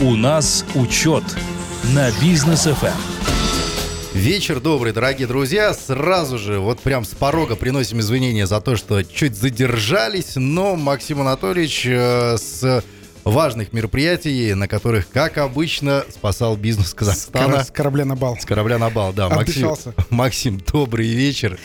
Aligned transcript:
У 0.00 0.14
нас 0.14 0.64
учет 0.76 1.24
на 1.92 2.08
бизнес 2.20 2.66
ФМ. 2.66 4.16
Вечер 4.16 4.60
добрый, 4.60 4.92
дорогие 4.92 5.26
друзья. 5.26 5.74
Сразу 5.74 6.38
же, 6.38 6.60
вот 6.60 6.78
прям 6.78 7.04
с 7.04 7.08
порога 7.08 7.56
приносим 7.56 7.98
извинения 7.98 8.46
за 8.46 8.60
то, 8.60 8.76
что 8.76 9.02
чуть 9.02 9.34
задержались, 9.34 10.36
но 10.36 10.76
Максим 10.76 11.20
Анатольевич 11.20 11.84
э, 11.84 12.36
с 12.38 12.84
важных 13.30 13.72
мероприятий, 13.72 14.54
на 14.54 14.68
которых, 14.68 15.08
как 15.08 15.38
обычно, 15.38 16.04
спасал 16.08 16.56
бизнес 16.56 16.94
Казахстана. 16.94 17.64
С 17.64 17.70
корабля 17.70 18.04
на 18.04 18.16
бал. 18.16 18.36
С 18.38 18.44
корабля 18.44 18.78
на 18.78 18.90
бал, 18.90 19.12
да. 19.12 19.28
Максим, 19.28 19.74
Максим, 20.10 20.60
добрый 20.72 21.08
вечер. 21.08 21.58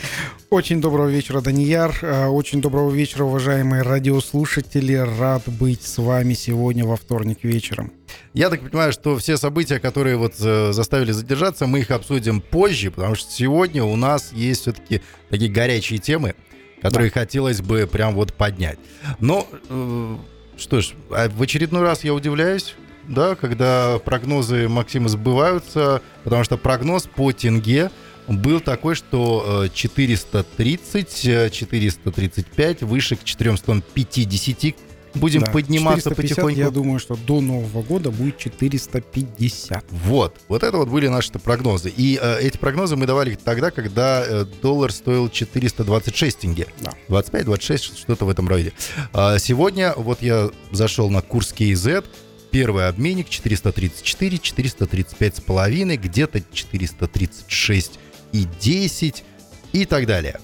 Очень 0.50 0.80
доброго 0.80 1.08
вечера, 1.08 1.40
Данияр. 1.40 1.96
Э, 2.02 2.26
очень 2.26 2.60
доброго 2.60 2.90
вечера, 2.90 3.24
уважаемые 3.24 3.82
радиослушатели. 3.82 4.94
Рад 4.94 5.42
быть 5.46 5.82
с 5.82 5.98
вами 5.98 6.34
сегодня 6.34 6.84
во 6.84 6.96
вторник 6.96 7.38
вечером. 7.42 7.92
Я 8.34 8.50
так 8.50 8.60
понимаю, 8.60 8.92
что 8.92 9.16
все 9.16 9.36
события, 9.36 9.80
которые 9.80 10.16
вот 10.16 10.34
э, 10.40 10.72
заставили 10.72 11.12
задержаться, 11.12 11.66
мы 11.66 11.80
их 11.80 11.90
обсудим 11.90 12.40
позже, 12.40 12.90
потому 12.90 13.14
что 13.14 13.30
сегодня 13.32 13.82
у 13.84 13.96
нас 13.96 14.32
есть 14.32 14.62
все-таки 14.62 15.00
такие 15.30 15.50
горячие 15.50 15.98
темы, 15.98 16.34
которые 16.80 17.10
да. 17.10 17.20
хотелось 17.20 17.60
бы 17.60 17.88
прям 17.90 18.14
вот 18.14 18.34
поднять. 18.34 18.78
Но 19.18 19.46
э, 19.68 20.16
что 20.56 20.80
ж, 20.80 20.92
а 21.10 21.28
в 21.28 21.42
очередной 21.42 21.82
раз 21.82 22.04
я 22.04 22.14
удивляюсь, 22.14 22.74
да, 23.08 23.34
когда 23.34 23.98
прогнозы 23.98 24.68
Максима 24.68 25.08
сбываются, 25.08 26.00
потому 26.22 26.44
что 26.44 26.56
прогноз 26.56 27.06
по 27.06 27.32
тенге 27.32 27.90
был 28.26 28.60
такой, 28.60 28.94
что 28.94 29.66
430, 29.72 31.52
435, 31.52 32.82
э, 32.82 32.86
выше 32.86 33.16
к 33.16 33.24
450 33.24 34.74
будем 35.14 35.40
да, 35.40 35.50
подниматься 35.50 36.10
450, 36.10 36.36
потихоньку. 36.36 36.60
Я 36.60 36.70
думаю, 36.70 36.98
что 36.98 37.16
до 37.16 37.40
Нового 37.40 37.82
года 37.82 38.10
будет 38.10 38.38
450. 38.38 39.84
Вот, 39.90 40.36
вот 40.48 40.62
это 40.62 40.76
вот 40.76 40.88
были 40.88 41.08
наши 41.08 41.32
прогнозы. 41.32 41.92
И 41.94 42.18
э, 42.20 42.40
эти 42.40 42.56
прогнозы 42.56 42.96
мы 42.96 43.06
давали 43.06 43.34
тогда, 43.34 43.70
когда 43.70 44.24
э, 44.26 44.44
доллар 44.62 44.92
стоил 44.92 45.28
426 45.28 46.38
тенге. 46.38 46.66
Да. 46.80 46.92
25-26, 47.08 47.98
что-то 47.98 48.24
в 48.24 48.28
этом 48.28 48.48
роде. 48.48 48.72
А 49.12 49.38
сегодня 49.38 49.94
вот 49.96 50.22
я 50.22 50.50
зашел 50.70 51.10
на 51.10 51.22
курс 51.22 51.54
KZ, 51.56 52.04
первый 52.50 52.88
обменник 52.88 53.28
434, 53.28 54.38
435 54.38 55.36
с 55.36 55.40
половиной, 55.40 55.96
где-то 55.96 56.40
436 56.52 57.98
и 58.32 58.46
10 58.60 59.24
и 59.72 59.84
так 59.86 60.06
далее. 60.06 60.40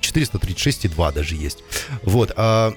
436,2 0.00 1.12
даже 1.12 1.34
есть. 1.34 1.64
Вот. 2.02 2.32
А 2.36 2.74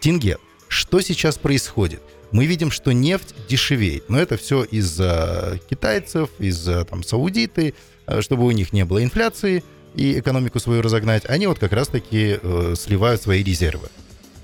тенге 0.00 0.38
что 0.70 1.00
сейчас 1.00 1.36
происходит? 1.36 2.00
Мы 2.30 2.46
видим, 2.46 2.70
что 2.70 2.92
нефть 2.92 3.34
дешевеет, 3.48 4.08
но 4.08 4.20
это 4.20 4.36
все 4.36 4.62
из-за 4.62 5.58
китайцев, 5.68 6.30
из-за 6.38 6.84
там 6.84 7.02
саудиты, 7.02 7.74
э, 8.06 8.20
чтобы 8.20 8.44
у 8.46 8.52
них 8.52 8.72
не 8.72 8.84
было 8.84 9.02
инфляции 9.02 9.64
и 9.96 10.20
экономику 10.20 10.60
свою 10.60 10.80
разогнать. 10.80 11.24
Они 11.28 11.48
вот 11.48 11.58
как 11.58 11.72
раз-таки 11.72 12.38
э, 12.40 12.74
сливают 12.78 13.20
свои 13.20 13.42
резервы. 13.42 13.88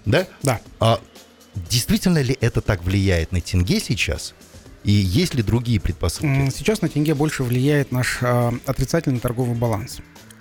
Да? 0.04 0.27
Да. 0.42 0.60
А 0.80 1.00
действительно 1.54 2.20
ли 2.20 2.36
это 2.41 2.60
так 2.60 2.82
влияет 2.82 3.30
на 3.30 3.41
тенге 3.41 3.78
сейчас? 3.78 4.34
И 4.82 4.91
есть 4.91 5.34
ли 5.34 5.44
другие 5.44 5.80
предпосылки? 5.80 6.50
Сейчас 6.50 6.82
на 6.82 6.88
тенге 6.88 7.14
больше 7.14 7.44
влияет 7.44 7.92
наш 7.92 8.19
э, 8.20 8.52
отрицательный 8.66 9.20
торговый 9.20 9.54
баланс. 9.54 9.98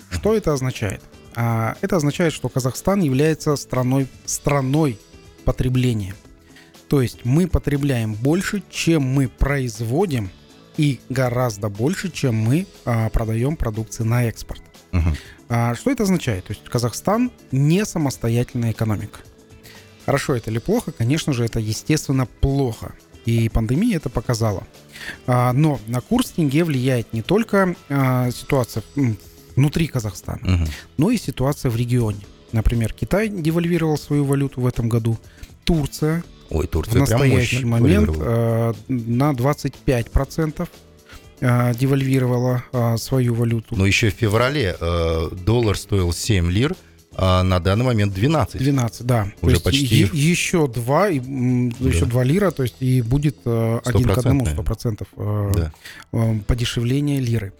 Что 0.10 0.36
это 0.36 0.52
означает? 0.52 1.02
А, 1.36 1.76
это 1.82 1.98
означает, 1.98 2.34
что 2.34 2.50
Казахстан 2.50 3.02
является 3.02 3.56
страной, 3.56 4.08
страной 4.26 4.98
потребления. 5.46 6.16
То 6.90 7.02
есть 7.02 7.24
мы 7.24 7.48
потребляем 7.48 8.14
больше, 8.14 8.64
чем 8.70 9.04
мы 9.04 9.28
производим, 9.28 10.30
и 10.78 11.00
гораздо 11.10 11.70
больше, 11.70 12.12
чем 12.12 12.36
мы 12.36 12.68
а, 12.84 13.10
продаем 13.10 13.56
продукции 13.56 14.04
на 14.04 14.26
экспорт. 14.26 14.62
Uh-huh. 14.92 15.18
А, 15.50 15.76
что 15.76 15.92
это 15.92 16.04
означает? 16.04 16.46
То 16.46 16.54
есть 16.54 16.66
Казахстан 16.66 17.32
не 17.52 17.86
самостоятельная 17.86 18.72
экономика. 18.72 19.22
Хорошо 20.06 20.36
это 20.36 20.52
или 20.52 20.60
плохо? 20.60 20.92
Конечно 20.92 21.34
же, 21.34 21.46
это 21.46 21.60
естественно 21.60 22.26
плохо. 22.26 22.94
И 23.26 23.50
пандемия 23.50 23.98
это 23.98 24.10
показала. 24.10 24.68
А, 25.26 25.54
но 25.54 25.80
на 25.88 26.02
курс 26.02 26.32
тенге 26.32 26.64
влияет 26.64 27.14
не 27.14 27.22
только 27.22 27.76
а, 27.90 28.30
ситуация 28.32 28.84
внутри 29.56 29.88
Казахстана, 29.88 30.42
uh-huh. 30.44 30.70
но 30.98 31.10
и 31.10 31.18
ситуация 31.18 31.72
в 31.72 31.76
регионе. 31.76 32.22
Например, 32.56 32.94
Китай 32.94 33.28
девальвировал 33.28 33.98
свою 33.98 34.24
валюту 34.24 34.62
в 34.62 34.68
этом 34.68 34.88
году. 34.88 35.18
Турция 35.66 36.24
Ой, 36.50 36.68
Турция 36.68 36.94
в 36.94 37.10
настоящий 37.10 37.66
момент 37.66 38.10
э, 38.18 38.74
на 38.88 39.32
25% 39.32 40.68
э, 41.42 41.74
девальвировала 41.76 42.64
э, 42.72 42.98
свою 42.98 43.34
валюту. 43.34 43.76
Но 43.76 43.86
еще 43.86 44.10
в 44.10 44.14
феврале 44.14 44.74
э, 44.80 45.30
доллар 45.46 45.78
стоил 45.78 46.14
7 46.14 46.50
лир, 46.50 46.76
а 47.18 47.44
на 47.44 47.60
данный 47.60 47.84
момент 47.84 48.14
12. 48.14 48.62
12, 48.62 49.06
да. 49.06 49.28
Уже 49.42 49.58
то 49.58 49.64
почти. 49.64 49.86
Е- 49.86 50.10
еще 50.14 50.68
2, 50.68 51.10
и, 51.10 51.20
да. 51.20 51.90
еще 51.90 52.06
2 52.06 52.24
лира, 52.24 52.52
то 52.52 52.64
есть 52.64 52.76
и 52.80 53.02
будет 53.02 53.36
э, 53.44 53.80
один 53.84 54.08
к 54.08 54.18
одному 54.18 54.46
100% 54.46 55.08
э, 55.18 55.52
да. 55.56 55.72
э, 56.14 56.40
подешевление 56.48 57.20
лиры. 57.20 57.52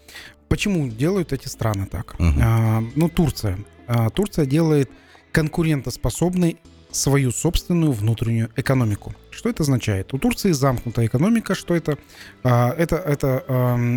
Почему 0.48 0.88
делают 0.88 1.34
эти 1.34 1.48
страны 1.48 1.86
так? 1.86 2.14
Угу. 2.18 2.32
А, 2.40 2.82
ну, 2.94 3.10
Турция. 3.10 3.58
А, 3.86 4.10
Турция 4.10 4.46
делает 4.46 4.90
конкурентоспособной 5.32 6.58
свою 6.90 7.30
собственную 7.30 7.92
внутреннюю 7.92 8.50
экономику. 8.56 9.14
Что 9.30 9.50
это 9.50 9.64
означает? 9.64 10.14
У 10.14 10.18
Турции 10.18 10.52
замкнутая 10.52 11.06
экономика. 11.06 11.54
Что 11.54 11.74
это? 11.74 11.98
А, 12.42 12.74
это 12.76 12.96
это 12.96 13.44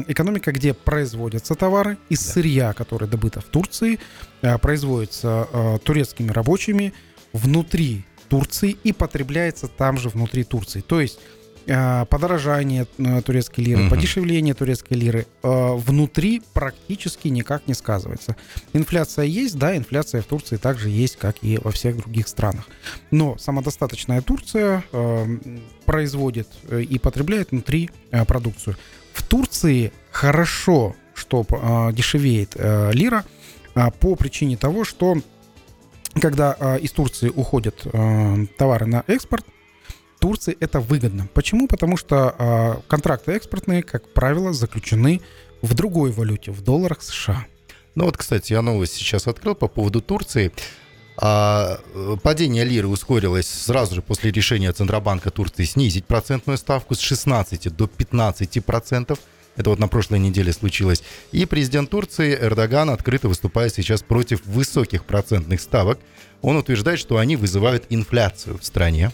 экономика, 0.08 0.52
где 0.52 0.74
производятся 0.74 1.56
товары 1.56 1.98
из 2.10 2.20
сырья, 2.22 2.74
которое 2.74 3.08
добыто 3.08 3.42
в 3.42 3.46
Турции, 3.46 4.00
а, 4.42 4.58
производится 4.58 5.80
турецкими 5.84 6.32
рабочими 6.32 6.94
внутри 7.34 8.06
Турции 8.28 8.76
и 8.84 8.92
потребляется 8.94 9.68
там 9.68 9.98
же 9.98 10.10
внутри 10.10 10.44
Турции. 10.44 10.82
То 10.82 11.00
есть 11.00 11.20
Э, 11.49 11.49
подорожание 12.10 12.88
э, 12.98 13.22
турецкой 13.22 13.62
лиры, 13.62 13.84
угу. 13.84 13.92
подешевление 13.92 14.56
турецкой 14.56 14.94
лиры 14.94 15.28
э, 15.44 15.74
внутри 15.76 16.42
практически 16.54 17.28
никак 17.28 17.68
не 17.68 17.76
сказывается. 17.76 18.36
Инфляция 18.74 19.26
есть, 19.26 19.58
да, 19.58 19.78
инфляция 19.78 20.22
в 20.22 20.26
Турции 20.26 20.58
также 20.58 20.90
есть, 20.90 21.18
как 21.18 21.36
и 21.44 21.60
во 21.60 21.72
всех 21.72 21.98
других 21.98 22.28
странах. 22.28 22.68
Но 23.12 23.38
самодостаточная 23.38 24.22
Турция 24.22 24.84
производит 25.86 26.48
и 26.72 26.98
потребляет 26.98 27.52
внутри 27.52 27.92
продукцию. 28.28 28.76
В 29.14 29.24
Турции 29.24 29.92
хорошо, 30.12 30.96
что 31.14 31.46
дешевеет 31.94 32.56
лира 32.94 33.26
по 34.00 34.16
причине 34.16 34.58
того, 34.58 34.86
что 34.86 35.18
когда 36.20 36.78
из 36.82 36.92
Турции 36.92 37.30
уходят 37.30 37.86
товары 38.58 38.86
на 38.88 39.04
экспорт, 39.08 39.46
Турции 40.20 40.56
это 40.60 40.80
выгодно. 40.80 41.28
Почему? 41.34 41.68
Потому 41.68 41.98
что 41.98 42.36
э, 42.38 42.82
контракты 42.88 43.32
экспортные, 43.32 43.84
как 43.84 44.08
правило, 44.14 44.54
заключены 44.54 45.22
в 45.62 45.74
другой 45.74 46.12
валюте, 46.12 46.52
в 46.52 46.62
долларах 46.62 47.02
США. 47.02 47.46
Ну 47.96 48.06
вот, 48.06 48.18
кстати, 48.18 48.54
я 48.54 48.62
новость 48.62 48.94
сейчас 48.94 49.28
открыл 49.28 49.56
по 49.56 49.68
поводу 49.68 50.02
Турции. 50.02 50.52
А, 51.22 51.80
э, 51.94 52.18
падение 52.22 52.64
лиры 52.64 52.88
ускорилось 52.88 53.48
сразу 53.48 53.96
же 53.96 54.02
после 54.02 54.32
решения 54.32 54.72
Центробанка 54.72 55.32
Турции 55.32 55.66
снизить 55.66 56.06
процентную 56.06 56.58
ставку 56.58 56.96
с 56.96 57.00
16 57.00 57.76
до 57.76 57.88
15 57.88 58.64
процентов. 58.64 59.20
Это 59.58 59.72
вот 59.72 59.80
на 59.80 59.90
прошлой 59.90 60.20
неделе 60.20 60.54
случилось. 60.54 61.04
И 61.34 61.46
президент 61.46 61.90
Турции 61.90 62.34
Эрдоган 62.34 62.90
открыто 62.90 63.28
выступает 63.28 63.74
сейчас 63.74 64.02
против 64.02 64.46
высоких 64.46 65.04
процентных 65.04 65.60
ставок. 65.60 66.00
Он 66.42 66.56
утверждает, 66.56 67.00
что 67.00 67.18
они 67.18 67.36
вызывают 67.36 67.86
инфляцию 67.90 68.58
в 68.58 68.64
стране. 68.64 69.12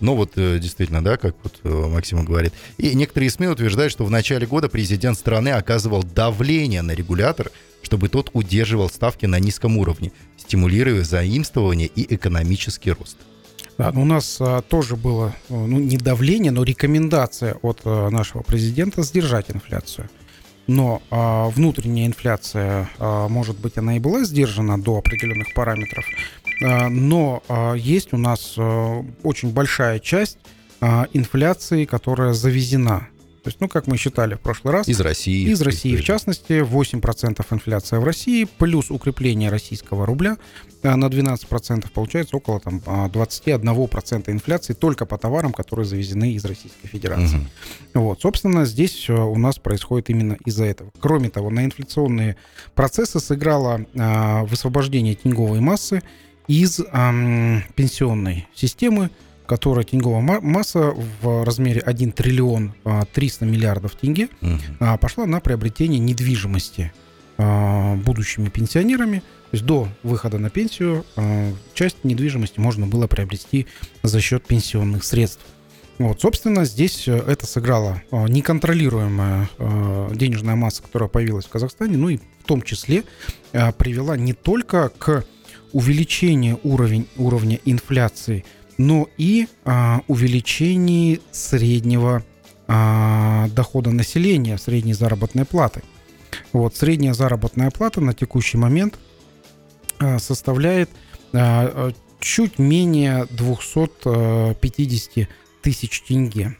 Ну 0.00 0.14
вот 0.14 0.32
э, 0.36 0.58
действительно, 0.58 1.02
да, 1.02 1.16
как 1.16 1.34
вот 1.42 1.60
э, 1.64 1.68
Максима 1.68 2.24
говорит. 2.24 2.52
И 2.78 2.94
некоторые 2.94 3.30
СМИ 3.30 3.48
утверждают, 3.48 3.92
что 3.92 4.04
в 4.04 4.10
начале 4.10 4.46
года 4.46 4.68
президент 4.68 5.18
страны 5.18 5.50
оказывал 5.50 6.02
давление 6.02 6.82
на 6.82 6.92
регулятор, 6.92 7.50
чтобы 7.82 8.08
тот 8.08 8.30
удерживал 8.32 8.90
ставки 8.90 9.26
на 9.26 9.38
низком 9.38 9.78
уровне, 9.78 10.12
стимулируя 10.36 11.02
заимствование 11.02 11.86
и 11.86 12.14
экономический 12.14 12.92
рост. 12.92 13.16
Да, 13.78 13.90
у 13.90 14.04
нас 14.04 14.38
а, 14.40 14.62
тоже 14.62 14.96
было, 14.96 15.34
ну, 15.50 15.78
не 15.78 15.98
давление, 15.98 16.50
но 16.50 16.62
рекомендация 16.62 17.54
от 17.60 17.82
а, 17.84 18.08
нашего 18.08 18.42
президента 18.42 19.02
сдержать 19.02 19.50
инфляцию. 19.50 20.08
Но 20.66 21.00
а, 21.10 21.48
внутренняя 21.50 22.06
инфляция, 22.06 22.88
а, 22.98 23.28
может 23.28 23.58
быть, 23.58 23.76
она 23.76 23.96
и 23.96 24.00
была 24.00 24.24
сдержана 24.24 24.80
до 24.82 24.98
определенных 24.98 25.54
параметров, 25.54 26.04
но 26.60 27.42
а, 27.48 27.74
есть 27.74 28.12
у 28.12 28.18
нас 28.18 28.54
а, 28.56 29.04
очень 29.22 29.52
большая 29.52 29.98
часть 29.98 30.38
инфляции, 31.14 31.86
которая 31.86 32.34
завезена 32.34 33.08
То 33.42 33.48
есть, 33.48 33.60
ну, 33.60 33.68
как 33.68 33.86
мы 33.86 33.96
считали 33.96 34.34
в 34.34 34.40
прошлый 34.40 34.74
раз. 34.74 34.88
Из 34.88 35.00
России. 35.00 35.48
Из 35.48 35.62
России, 35.62 35.96
в 35.96 36.04
частности, 36.04 36.60
8% 36.60 37.46
инфляция 37.50 37.98
в 37.98 38.04
России, 38.04 38.46
плюс 38.58 38.90
укрепление 38.90 39.48
российского 39.48 40.04
рубля 40.04 40.36
на 40.82 41.06
12%, 41.06 41.86
получается 41.94 42.36
около 42.36 42.60
там, 42.60 42.82
21% 42.84 44.30
инфляции 44.30 44.74
только 44.74 45.06
по 45.06 45.16
товарам, 45.16 45.54
которые 45.54 45.86
завезены 45.86 46.34
из 46.34 46.44
Российской 46.44 46.88
Федерации. 46.88 47.38
Угу. 47.94 48.02
Вот, 48.02 48.20
собственно, 48.20 48.66
здесь 48.66 49.08
у 49.08 49.36
нас 49.38 49.58
происходит 49.58 50.10
именно 50.10 50.36
из-за 50.44 50.66
этого. 50.66 50.90
Кроме 51.00 51.30
того, 51.30 51.48
на 51.48 51.64
инфляционные 51.64 52.36
процессы 52.74 53.18
сыграло 53.18 53.86
высвобождение 53.94 55.14
тенговой 55.14 55.60
массы 55.60 56.02
из 56.48 56.80
э, 56.80 57.60
пенсионной 57.74 58.46
системы, 58.54 59.10
которая 59.46 59.84
тенговая 59.84 60.40
масса 60.40 60.92
в 61.22 61.44
размере 61.44 61.80
1 61.80 62.12
триллион 62.12 62.74
300 63.12 63.44
а, 63.44 63.48
миллиардов 63.48 63.94
тенге 63.94 64.28
угу. 64.40 64.98
пошла 65.00 65.24
на 65.26 65.40
приобретение 65.40 66.00
недвижимости 66.00 66.92
а, 67.38 67.94
будущими 67.96 68.48
пенсионерами. 68.48 69.20
То 69.50 69.52
есть 69.52 69.64
до 69.64 69.88
выхода 70.02 70.38
на 70.38 70.50
пенсию 70.50 71.04
часть 71.74 72.02
недвижимости 72.02 72.58
можно 72.58 72.88
было 72.88 73.06
приобрести 73.06 73.68
за 74.02 74.20
счет 74.20 74.44
пенсионных 74.44 75.04
средств. 75.04 75.44
Вот, 75.98 76.20
собственно, 76.20 76.64
здесь 76.64 77.06
э, 77.06 77.16
это 77.16 77.46
сыграло 77.46 78.02
неконтролируемая 78.10 79.48
денежная 80.12 80.56
масса, 80.56 80.82
которая 80.82 81.08
появилась 81.08 81.46
в 81.46 81.48
Казахстане, 81.48 81.96
ну 81.96 82.08
и 82.10 82.16
в 82.16 82.44
том 82.44 82.60
числе 82.60 83.04
привела 83.52 84.16
не 84.16 84.34
только 84.34 84.90
к 84.90 85.24
увеличению 85.76 86.58
уровень, 86.62 87.06
уровня 87.16 87.60
инфляции– 87.64 88.44
но 88.78 89.08
и 89.16 89.48
а, 89.64 90.02
увеличении 90.06 91.20
среднего 91.32 92.22
а, 92.68 93.48
дохода 93.48 93.90
населения, 93.90 94.58
средней 94.58 94.92
заработной 94.94 95.44
платы. 95.44 95.82
Вот, 96.52 96.76
средняя 96.76 97.14
заработная 97.14 97.70
плата 97.70 98.00
на 98.00 98.12
текущий 98.12 98.58
момент 98.58 98.98
а, 99.98 100.18
составляет 100.18 100.90
а, 101.32 101.92
чуть 102.20 102.58
менее 102.58 103.26
250 103.30 105.28
тысяч 105.62 106.02
тенге. 106.02 106.56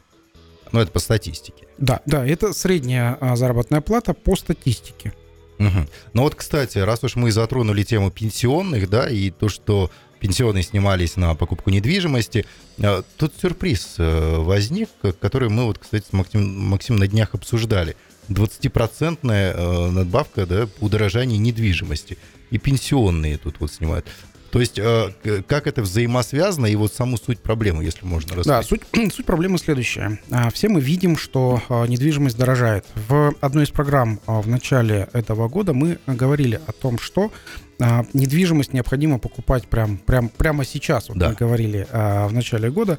Ну, 0.73 0.81
это 0.81 0.91
по 0.91 0.99
статистике. 0.99 1.67
Да, 1.79 2.01
да, 2.07 2.27
это 2.27 2.53
средняя 2.53 3.17
а, 3.21 3.37
заработная 3.37 3.81
плата 3.81 4.15
по 4.15 4.35
статистике. 4.37 5.13
Угу. 5.59 5.87
Ну 6.13 6.23
вот, 6.23 6.35
кстати, 6.35 6.79
раз 6.79 7.03
уж 7.05 7.17
мы 7.17 7.31
затронули 7.33 7.83
тему 7.83 8.11
пенсионных, 8.11 8.89
да, 8.89 9.09
и 9.09 9.31
то, 9.31 9.49
что 9.49 9.91
пенсионные 10.21 10.63
снимались 10.63 11.17
на 11.17 11.35
покупку 11.35 11.71
недвижимости. 11.71 12.47
А, 12.83 13.03
тут 13.17 13.35
сюрприз 13.41 13.97
э, 13.99 14.37
возник, 14.39 14.89
который 15.21 15.49
мы 15.49 15.65
вот, 15.65 15.79
кстати, 15.79 16.05
с 16.09 16.13
Максим, 16.13 16.69
Максим 16.69 16.97
на 16.97 17.07
днях 17.07 17.35
обсуждали. 17.35 17.97
20-процентная 18.29 19.55
э, 19.55 19.91
надбавка 19.91 20.47
да, 20.47 20.69
удорожания 20.81 21.39
недвижимости. 21.39 22.19
И 22.51 22.59
пенсионные 22.59 23.39
тут 23.39 23.61
вот 23.61 23.73
снимают. 23.73 24.07
То 24.51 24.61
есть 24.61 24.79
э, 24.79 25.11
как 25.47 25.67
это 25.67 25.83
взаимосвязано 25.83 26.67
и 26.67 26.77
вот 26.77 26.93
саму 26.93 27.17
суть 27.17 27.41
проблемы, 27.41 27.85
если 27.85 28.05
можно 28.05 28.37
рассказать. 28.37 28.63
Да, 28.63 28.69
суть, 28.69 28.83
суть 29.13 29.27
проблемы 29.27 29.59
следующая. 29.59 30.19
А, 30.31 30.51
все 30.51 30.69
мы 30.69 30.81
видим, 30.81 31.17
что 31.17 31.63
недвижимость 31.89 32.37
дорожает. 32.37 32.85
В 33.09 33.35
одной 33.41 33.65
из 33.65 33.71
программ 33.71 34.21
в 34.27 34.49
начале 34.49 35.09
этого 35.13 35.49
года 35.49 35.73
мы 35.73 35.99
говорили 36.07 36.61
о 36.67 36.73
том, 36.73 36.99
что 36.99 37.31
а, 37.79 38.05
недвижимость 38.13 38.73
необходимо 38.73 39.19
покупать 39.19 39.67
прям, 39.69 39.99
прям, 39.99 40.29
прямо 40.29 40.65
сейчас, 40.65 41.09
вот 41.09 41.19
да. 41.19 41.31
мы 41.31 41.35
говорили 41.35 41.87
а, 41.91 42.29
в 42.29 42.33
начале 42.33 42.71
года, 42.71 42.99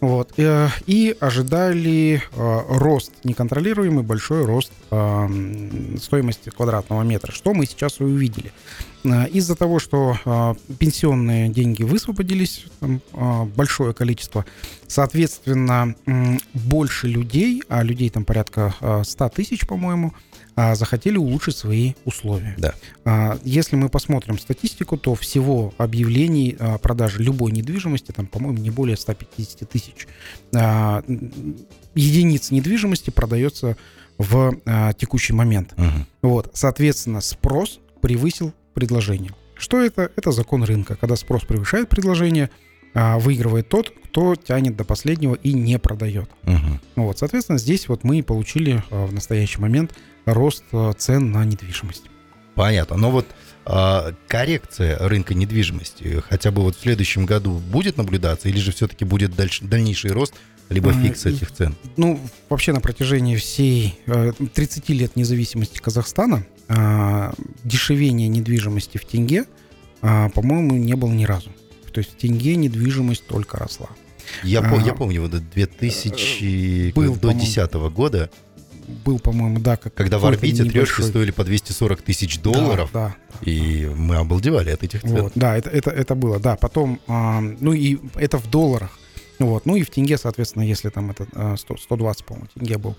вот, 0.00 0.32
э, 0.38 0.68
и 0.86 1.16
ожидали 1.20 2.22
а, 2.36 2.64
рост, 2.68 3.12
неконтролируемый 3.24 4.02
большой 4.02 4.44
рост 4.44 4.72
а, 4.90 5.28
стоимости 6.00 6.50
квадратного 6.50 7.02
метра, 7.02 7.32
что 7.32 7.54
мы 7.54 7.66
сейчас 7.66 8.00
и 8.00 8.04
увидели. 8.04 8.52
А, 9.04 9.24
из-за 9.24 9.54
того, 9.54 9.78
что 9.78 10.16
а, 10.24 10.56
пенсионные 10.78 11.48
деньги 11.48 11.82
высвободились, 11.82 12.64
там, 12.80 13.00
а, 13.12 13.44
большое 13.44 13.92
количество, 13.92 14.44
соответственно, 14.86 15.94
больше 16.54 17.08
людей, 17.08 17.62
а 17.68 17.82
людей 17.82 18.10
там 18.10 18.24
порядка 18.24 18.74
100 19.04 19.28
тысяч, 19.30 19.66
по-моему, 19.66 20.14
а, 20.56 20.74
захотели 20.76 21.16
улучшить 21.16 21.56
свои 21.56 21.94
условия. 22.04 22.54
Да. 22.56 22.74
А, 23.04 23.38
если 23.44 23.74
мы 23.74 23.88
посмотрим 23.88 24.38
статистику, 24.38 24.96
то 24.96 25.14
всего 25.14 25.74
объявлений 25.78 26.56
а, 26.58 26.78
продажи 26.78 27.22
любой 27.22 27.50
недвижимости, 27.50 28.12
там, 28.12 28.26
по-моему, 28.26 28.58
не 28.58 28.70
более 28.70 28.96
150 28.96 29.68
тысяч 29.68 30.06
единиц 31.94 32.50
недвижимости 32.50 33.10
продается 33.10 33.76
в 34.18 34.56
текущий 34.96 35.32
момент. 35.32 35.74
Угу. 35.76 36.06
Вот, 36.22 36.50
соответственно, 36.54 37.20
спрос 37.20 37.80
превысил 38.00 38.52
предложение. 38.74 39.32
Что 39.56 39.82
это? 39.82 40.10
Это 40.16 40.30
закон 40.30 40.62
рынка. 40.62 40.96
Когда 40.96 41.16
спрос 41.16 41.42
превышает 41.42 41.88
предложение, 41.88 42.50
выигрывает 42.94 43.68
тот, 43.68 43.92
кто 44.04 44.36
тянет 44.36 44.76
до 44.76 44.84
последнего 44.84 45.34
и 45.34 45.52
не 45.52 45.78
продает. 45.80 46.30
Угу. 46.44 47.04
Вот, 47.06 47.18
соответственно, 47.18 47.58
здесь 47.58 47.88
вот 47.88 48.04
мы 48.04 48.22
получили 48.22 48.82
в 48.90 49.12
настоящий 49.12 49.60
момент 49.60 49.94
рост 50.24 50.64
э, 50.72 50.92
цен 50.96 51.32
на 51.32 51.44
недвижимость. 51.44 52.04
Понятно. 52.54 52.96
Но 52.96 53.10
вот 53.10 53.26
а, 53.66 54.12
коррекция 54.28 54.98
рынка 54.98 55.34
недвижимости 55.34 56.22
хотя 56.28 56.50
бы 56.50 56.62
вот 56.62 56.76
в 56.76 56.80
следующем 56.80 57.26
году 57.26 57.52
будет 57.58 57.96
наблюдаться 57.96 58.48
или 58.48 58.58
же 58.58 58.72
все-таки 58.72 59.04
будет 59.04 59.34
дальше, 59.34 59.64
дальнейший 59.64 60.12
рост 60.12 60.34
либо 60.68 60.92
фикс 60.92 61.26
этих 61.26 61.50
цен? 61.50 61.74
Ну, 61.96 62.20
вообще 62.48 62.72
на 62.72 62.80
протяжении 62.80 63.36
всей 63.36 63.98
30 64.06 64.90
э, 64.90 64.92
лет 64.92 65.16
независимости 65.16 65.78
Казахстана 65.78 66.46
а, 66.68 67.32
дешевение 67.64 68.28
недвижимости 68.28 68.98
в 68.98 69.04
тенге, 69.04 69.44
а, 70.00 70.28
по-моему, 70.30 70.76
не 70.76 70.94
было 70.94 71.10
ни 71.10 71.24
разу. 71.24 71.50
То 71.94 72.00
есть 72.00 72.10
в 72.10 72.16
тенге 72.16 72.56
недвижимость 72.56 73.24
только 73.26 73.56
росла. 73.56 73.88
Я, 74.42 74.60
а, 74.60 74.76
я 74.84 74.94
помню, 74.94 75.22
вот 75.22 75.30
2000 75.30 76.92
был, 76.92 77.14
до 77.14 77.28
2010 77.28 77.72
года 77.94 78.30
был, 79.04 79.20
по-моему, 79.20 79.60
да, 79.60 79.76
как 79.76 79.94
когда 79.94 80.18
в 80.18 80.26
орбите 80.26 80.64
трешки 80.64 81.02
стоили 81.02 81.30
по 81.30 81.44
240 81.44 82.02
тысяч 82.02 82.40
долларов, 82.40 82.90
да, 82.92 83.14
да, 83.28 83.48
и 83.48 83.84
да. 83.84 83.94
мы 83.94 84.16
обалдевали 84.16 84.70
от 84.70 84.82
этих 84.82 85.02
цен. 85.02 85.22
Вот, 85.22 85.32
да, 85.36 85.56
это, 85.56 85.70
это, 85.70 85.90
это 85.90 86.16
было, 86.16 86.40
да. 86.40 86.56
Потом, 86.56 87.00
а, 87.06 87.40
ну 87.40 87.72
и 87.72 87.98
это 88.16 88.38
в 88.38 88.50
долларах. 88.50 88.98
Вот, 89.38 89.64
ну 89.64 89.76
и 89.76 89.82
в 89.84 89.90
тенге, 89.90 90.18
соответственно, 90.18 90.64
если 90.64 90.88
там 90.90 91.12
это 91.12 91.56
100, 91.56 91.76
120, 91.76 92.24
по-моему, 92.24 92.48
тенге 92.54 92.78
был, 92.78 92.96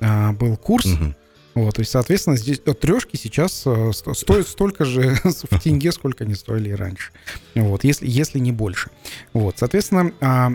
а, 0.00 0.32
был 0.32 0.56
курс, 0.56 0.86
угу. 0.86 1.14
Вот, 1.56 1.74
то 1.74 1.80
есть, 1.80 1.90
соответственно, 1.90 2.36
здесь 2.36 2.60
трешки 2.60 3.16
сейчас 3.16 3.64
э, 3.66 3.90
стоят 3.92 4.46
столько 4.46 4.84
же 4.84 5.16
в 5.24 5.58
тенге, 5.58 5.90
сколько 5.90 6.22
они 6.22 6.36
стоили 6.36 6.68
и 6.68 6.74
раньше. 6.74 7.10
Вот, 7.56 7.82
если, 7.82 8.06
если 8.06 8.38
не 8.38 8.52
больше. 8.52 8.90
Вот, 9.32 9.56
соответственно, 9.58 10.12
а, 10.20 10.52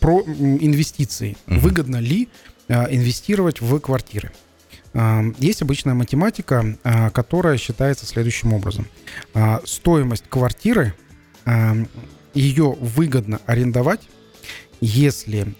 про 0.00 0.22
инвестиции. 0.22 1.36
Выгодно 1.46 1.96
ли 1.96 2.28
Э, 2.68 2.86
инвестировать 2.90 3.60
в 3.60 3.78
квартиры. 3.78 4.32
Э, 4.92 5.22
есть 5.38 5.62
обычная 5.62 5.94
математика, 5.94 6.76
которая 7.12 7.58
считается 7.58 8.06
следующим 8.06 8.52
образом. 8.52 8.86
Стоимость 9.64 10.24
квартиры, 10.28 10.94
ее 12.34 12.76
выгодно 12.80 13.40
арендовать, 13.46 14.00
если 14.80 15.54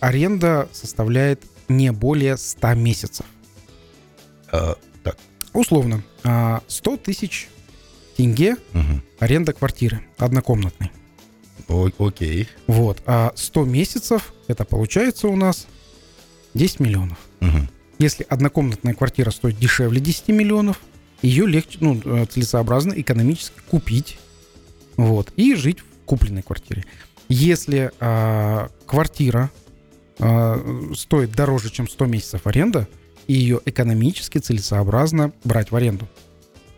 аренда 0.00 0.68
составляет 0.72 1.42
не 1.68 1.92
более 1.92 2.36
100 2.36 2.74
месяцев. 2.74 3.26
А, 4.52 4.76
так. 5.02 5.16
Условно, 5.52 6.02
100 6.22 6.96
тысяч 6.98 7.48
тенге 8.16 8.56
угу. 8.74 9.00
аренда 9.18 9.52
квартиры 9.52 10.02
однокомнатной. 10.18 10.90
О, 11.68 11.88
окей. 11.98 12.48
Вот. 12.66 13.02
А 13.06 13.32
100 13.34 13.64
месяцев, 13.64 14.34
это 14.48 14.64
получается 14.64 15.28
у 15.28 15.36
нас 15.36 15.66
10 16.54 16.80
миллионов. 16.80 17.18
Угу. 17.40 17.68
Если 17.98 18.26
однокомнатная 18.28 18.94
квартира 18.94 19.30
стоит 19.30 19.58
дешевле 19.58 20.00
10 20.00 20.28
миллионов, 20.28 20.80
ее 21.22 21.46
легче, 21.46 21.78
ну, 21.80 22.00
э, 22.04 22.26
целесообразно 22.26 22.94
экономически 22.94 23.60
купить, 23.70 24.18
вот, 24.96 25.32
и 25.36 25.54
жить 25.54 25.80
в 25.80 26.04
купленной 26.06 26.42
квартире. 26.42 26.84
Если 27.28 27.90
э, 28.00 28.68
квартира 28.86 29.50
э, 30.18 30.92
стоит 30.96 31.32
дороже, 31.32 31.70
чем 31.70 31.88
100 31.88 32.06
месяцев 32.06 32.46
аренда, 32.46 32.88
и 33.26 33.34
ее 33.34 33.60
экономически 33.64 34.38
целесообразно 34.38 35.32
брать 35.44 35.70
в 35.70 35.76
аренду. 35.76 36.08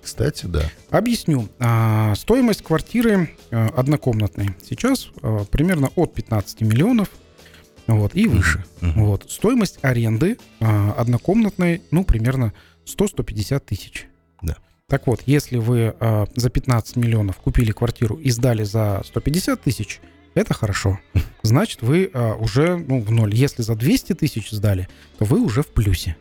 Кстати, 0.03 0.47
да. 0.47 0.65
Объясню. 0.91 1.49
А, 1.61 2.15
стоимость 2.17 2.63
квартиры 2.63 3.31
а, 3.51 3.69
однокомнатной 3.69 4.51
сейчас 4.69 5.11
а, 5.23 5.45
примерно 5.45 5.91
от 5.95 6.13
15 6.13 6.63
миллионов 6.63 7.09
вот, 7.87 8.15
и 8.15 8.27
выше. 8.27 8.65
Uh-huh. 8.81 8.93
Вот. 8.97 9.31
Стоимость 9.31 9.79
аренды 9.83 10.39
а, 10.61 10.93
однокомнатной, 10.93 11.83
ну, 11.91 12.05
примерно 12.05 12.53
100-150 12.87 13.61
тысяч. 13.61 14.07
Да. 14.41 14.57
Так 14.89 15.07
вот, 15.07 15.23
если 15.27 15.59
вы 15.59 15.95
а, 16.01 16.27
за 16.35 16.51
15 16.51 16.97
миллионов 16.97 17.37
купили 17.37 17.73
квартиру 17.73 18.17
и 18.17 18.31
сдали 18.31 18.65
за 18.65 19.03
150 19.05 19.61
тысяч, 19.61 20.01
это 20.35 20.55
хорошо. 20.55 20.99
Значит, 21.43 21.83
вы 21.83 22.11
а, 22.13 22.35
уже 22.35 22.77
ну, 22.77 23.01
в 23.01 23.11
ноль. 23.11 23.35
Если 23.35 23.63
за 23.63 23.75
200 23.75 24.15
тысяч 24.15 24.51
сдали, 24.51 24.89
то 25.19 25.25
вы 25.25 25.41
уже 25.41 25.63
в 25.63 25.69
плюсе. 25.69 26.17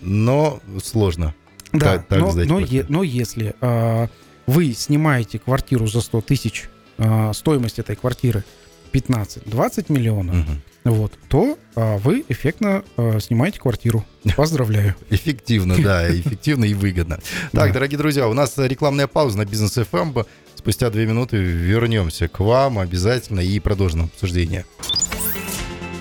Но 0.00 0.60
сложно. 0.82 1.34
Да, 1.72 1.98
так, 1.98 2.08
так 2.08 2.18
но, 2.18 2.32
но, 2.32 2.60
е, 2.60 2.84
но 2.88 3.02
если 3.02 3.54
а, 3.60 4.08
вы 4.46 4.72
снимаете 4.72 5.38
квартиру 5.38 5.86
за 5.86 6.00
100 6.00 6.20
тысяч, 6.22 6.68
а, 6.98 7.32
стоимость 7.32 7.78
этой 7.78 7.96
квартиры 7.96 8.44
15-20 8.92 9.86
миллионов, 9.92 10.36
угу. 10.36 10.50
вот, 10.84 11.12
то 11.28 11.58
а, 11.76 11.98
вы 11.98 12.24
эффектно 12.28 12.82
а, 12.96 13.18
снимаете 13.20 13.60
квартиру. 13.60 14.04
Поздравляю. 14.36 14.96
Эффективно, 15.10 15.76
да, 15.80 16.10
эффективно 16.18 16.64
и 16.64 16.74
выгодно. 16.74 17.20
Так, 17.52 17.72
дорогие 17.72 17.98
друзья, 17.98 18.26
у 18.26 18.34
нас 18.34 18.58
рекламная 18.58 19.06
пауза 19.06 19.38
на 19.38 19.44
бизнес 19.44 19.78
FM. 19.78 20.26
Спустя 20.56 20.90
две 20.90 21.06
минуты 21.06 21.36
вернемся 21.36 22.28
к 22.28 22.40
вам 22.40 22.78
обязательно 22.78 23.40
и 23.40 23.58
продолжим 23.60 24.04
обсуждение. 24.04 24.66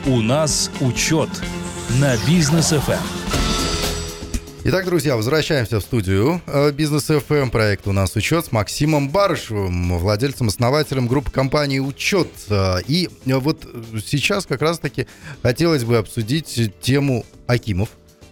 У 0.05 0.21
нас 0.21 0.71
учет 0.81 1.29
на 1.99 2.17
бизнес 2.27 2.73
FM. 2.73 3.18
Итак, 4.61 4.83
друзья, 4.83 5.15
возвращаемся 5.15 5.79
в 5.79 5.83
студию 5.83 6.41
э, 6.45 6.71
Бизнес 6.71 7.09
FM. 7.09 7.49
Проект 7.49 7.87
у 7.87 7.93
нас 7.93 8.13
«Учет» 8.17 8.47
с 8.47 8.51
Максимом 8.51 9.07
Барышевым, 9.07 9.97
владельцем-основателем 9.97 11.07
группы 11.07 11.31
компании 11.31 11.79
«Учет». 11.79 12.27
Э, 12.49 12.81
и 12.85 13.09
вот 13.25 13.65
сейчас 14.05 14.45
как 14.45 14.61
раз-таки 14.61 15.07
хотелось 15.43 15.85
бы 15.85 15.97
обсудить 15.97 16.73
тему 16.81 17.25
Акимов, 17.47 17.87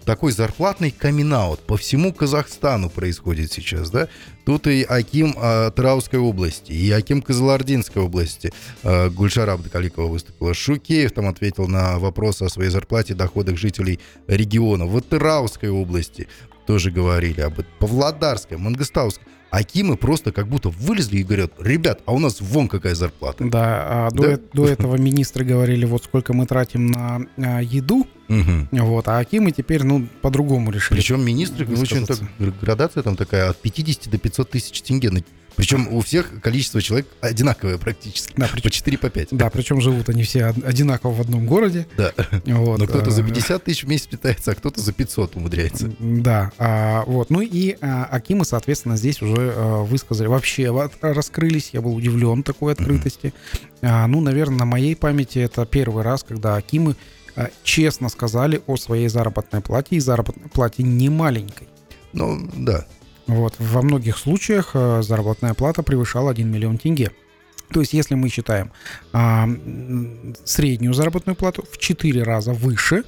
такой 0.07 0.31
зарплатный 0.31 0.89
камин 0.89 1.27
по 1.67 1.75
всему 1.75 2.13
Казахстану 2.13 2.89
происходит 2.89 3.51
сейчас, 3.51 3.91
да? 3.91 4.07
Тут 4.45 4.65
и 4.65 4.83
Аким 4.83 5.35
э, 5.37 5.69
Трауской 5.75 6.17
области, 6.17 6.71
и 6.71 6.89
Аким 6.91 7.21
Казалардинской 7.21 8.01
области. 8.01 8.53
Э, 8.83 9.09
Гульшара 9.09 9.51
Абдакаликова 9.51 10.07
выступила. 10.07 10.53
Шукеев 10.53 11.11
там 11.11 11.27
ответил 11.27 11.67
на 11.67 11.99
вопросы 11.99 12.43
о 12.43 12.49
своей 12.49 12.69
зарплате 12.69 13.15
доходах 13.15 13.57
жителей 13.57 13.99
региона. 14.27 14.85
В 14.85 15.01
Трауской 15.01 15.69
области 15.69 16.29
тоже 16.67 16.91
говорили 16.91 17.41
об 17.41 17.53
этом. 17.53 17.71
Павлодарской, 17.79 18.57
Мангостауской. 18.57 19.25
Акимы 19.50 19.95
просто 19.95 20.33
как 20.33 20.47
будто 20.50 20.67
вылезли 20.69 21.19
и 21.19 21.24
говорят, 21.24 21.53
ребят, 21.57 22.01
а 22.05 22.13
у 22.13 22.19
нас 22.19 22.41
вон 22.41 22.67
какая 22.67 22.95
зарплата. 22.95 23.45
Да, 23.45 24.07
а 24.07 24.12
до, 24.12 24.24
да? 24.24 24.31
Э- 24.33 24.39
до 24.53 24.67
этого 24.67 24.97
министры 24.97 25.45
говорили, 25.45 25.86
вот 25.86 26.03
сколько 26.03 26.33
мы 26.33 26.45
тратим 26.45 26.88
на, 26.88 27.21
на 27.38 27.62
еду, 27.62 28.05
угу. 28.27 28.67
вот, 28.71 29.07
а 29.07 29.19
Акимы 29.19 29.51
теперь, 29.51 29.83
ну, 29.83 30.05
по-другому 30.21 30.69
решили. 30.71 31.00
Причем 31.00 31.24
министры, 31.24 31.65
очень 31.65 32.05
так, 32.05 32.19
градация 32.62 33.03
там 33.03 33.15
такая, 33.15 33.50
от 33.50 33.62
50 33.62 34.09
до 34.09 34.17
500 34.17 34.50
тысяч 34.50 34.81
тенге 34.81 35.12
причем 35.57 35.87
у 35.91 36.01
всех 36.01 36.39
количество 36.41 36.81
человек 36.83 37.07
одинаковое 37.19 37.79
практически. 37.79 38.31
Да, 38.37 38.47
причем, 38.47 38.61
по 38.61 38.69
4, 38.69 38.97
по 38.99 39.09
5. 39.09 39.27
Да, 39.31 39.49
причем 39.49 39.81
живут 39.81 40.07
они 40.07 40.21
все 40.21 40.45
одинаково 40.45 41.13
в 41.13 41.21
одном 41.21 41.47
городе. 41.47 41.87
Да. 41.97 42.13
Вот. 42.45 42.79
Но 42.79 42.85
кто-то 42.85 43.09
за 43.09 43.23
50 43.23 43.49
а, 43.49 43.59
тысяч 43.59 43.83
в 43.83 43.87
месяц 43.87 44.05
питается, 44.05 44.51
а 44.51 44.55
кто-то 44.55 44.79
за 44.79 44.93
500 44.93 45.35
умудряется. 45.35 45.91
Да. 45.99 46.51
А, 46.59 47.03
вот. 47.07 47.31
Ну 47.31 47.41
и 47.41 47.75
а, 47.81 48.05
Акимы, 48.05 48.45
соответственно, 48.45 48.97
здесь 48.97 49.19
уже 49.23 49.51
а, 49.55 49.83
высказали. 49.83 50.27
Вообще 50.27 50.71
раскрылись. 51.01 51.71
Я 51.73 51.81
был 51.81 51.95
удивлен 51.95 52.43
такой 52.43 52.73
открытости. 52.73 53.33
А, 53.81 54.05
ну, 54.05 54.21
наверное, 54.21 54.59
на 54.59 54.65
моей 54.65 54.95
памяти 54.95 55.39
это 55.39 55.65
первый 55.65 56.03
раз, 56.03 56.23
когда 56.23 56.55
Акимы 56.55 56.95
а, 57.35 57.49
честно 57.63 58.09
сказали 58.09 58.61
о 58.67 58.77
своей 58.77 59.07
заработной 59.07 59.61
плате. 59.61 59.95
И 59.95 59.99
заработной 59.99 60.49
плате 60.49 60.83
не 60.83 61.09
маленькой. 61.09 61.67
Ну, 62.13 62.47
да. 62.55 62.85
Вот. 63.27 63.55
Во 63.60 63.81
многих 63.81 64.17
случаях 64.17 64.72
э, 64.74 65.01
заработная 65.01 65.53
плата 65.53 65.84
превышала 65.84 66.31
1 66.31 66.50
миллион 66.50 66.77
тенге. 66.77 67.12
То 67.72 67.81
есть, 67.81 67.93
если 67.93 68.15
мы 68.15 68.29
считаем 68.29 68.72
а, 69.12 69.48
среднюю 70.46 70.93
заработную 70.93 71.36
плату 71.36 71.65
в 71.69 71.77
4 71.77 72.24
раза 72.24 72.53
выше, 72.53 73.03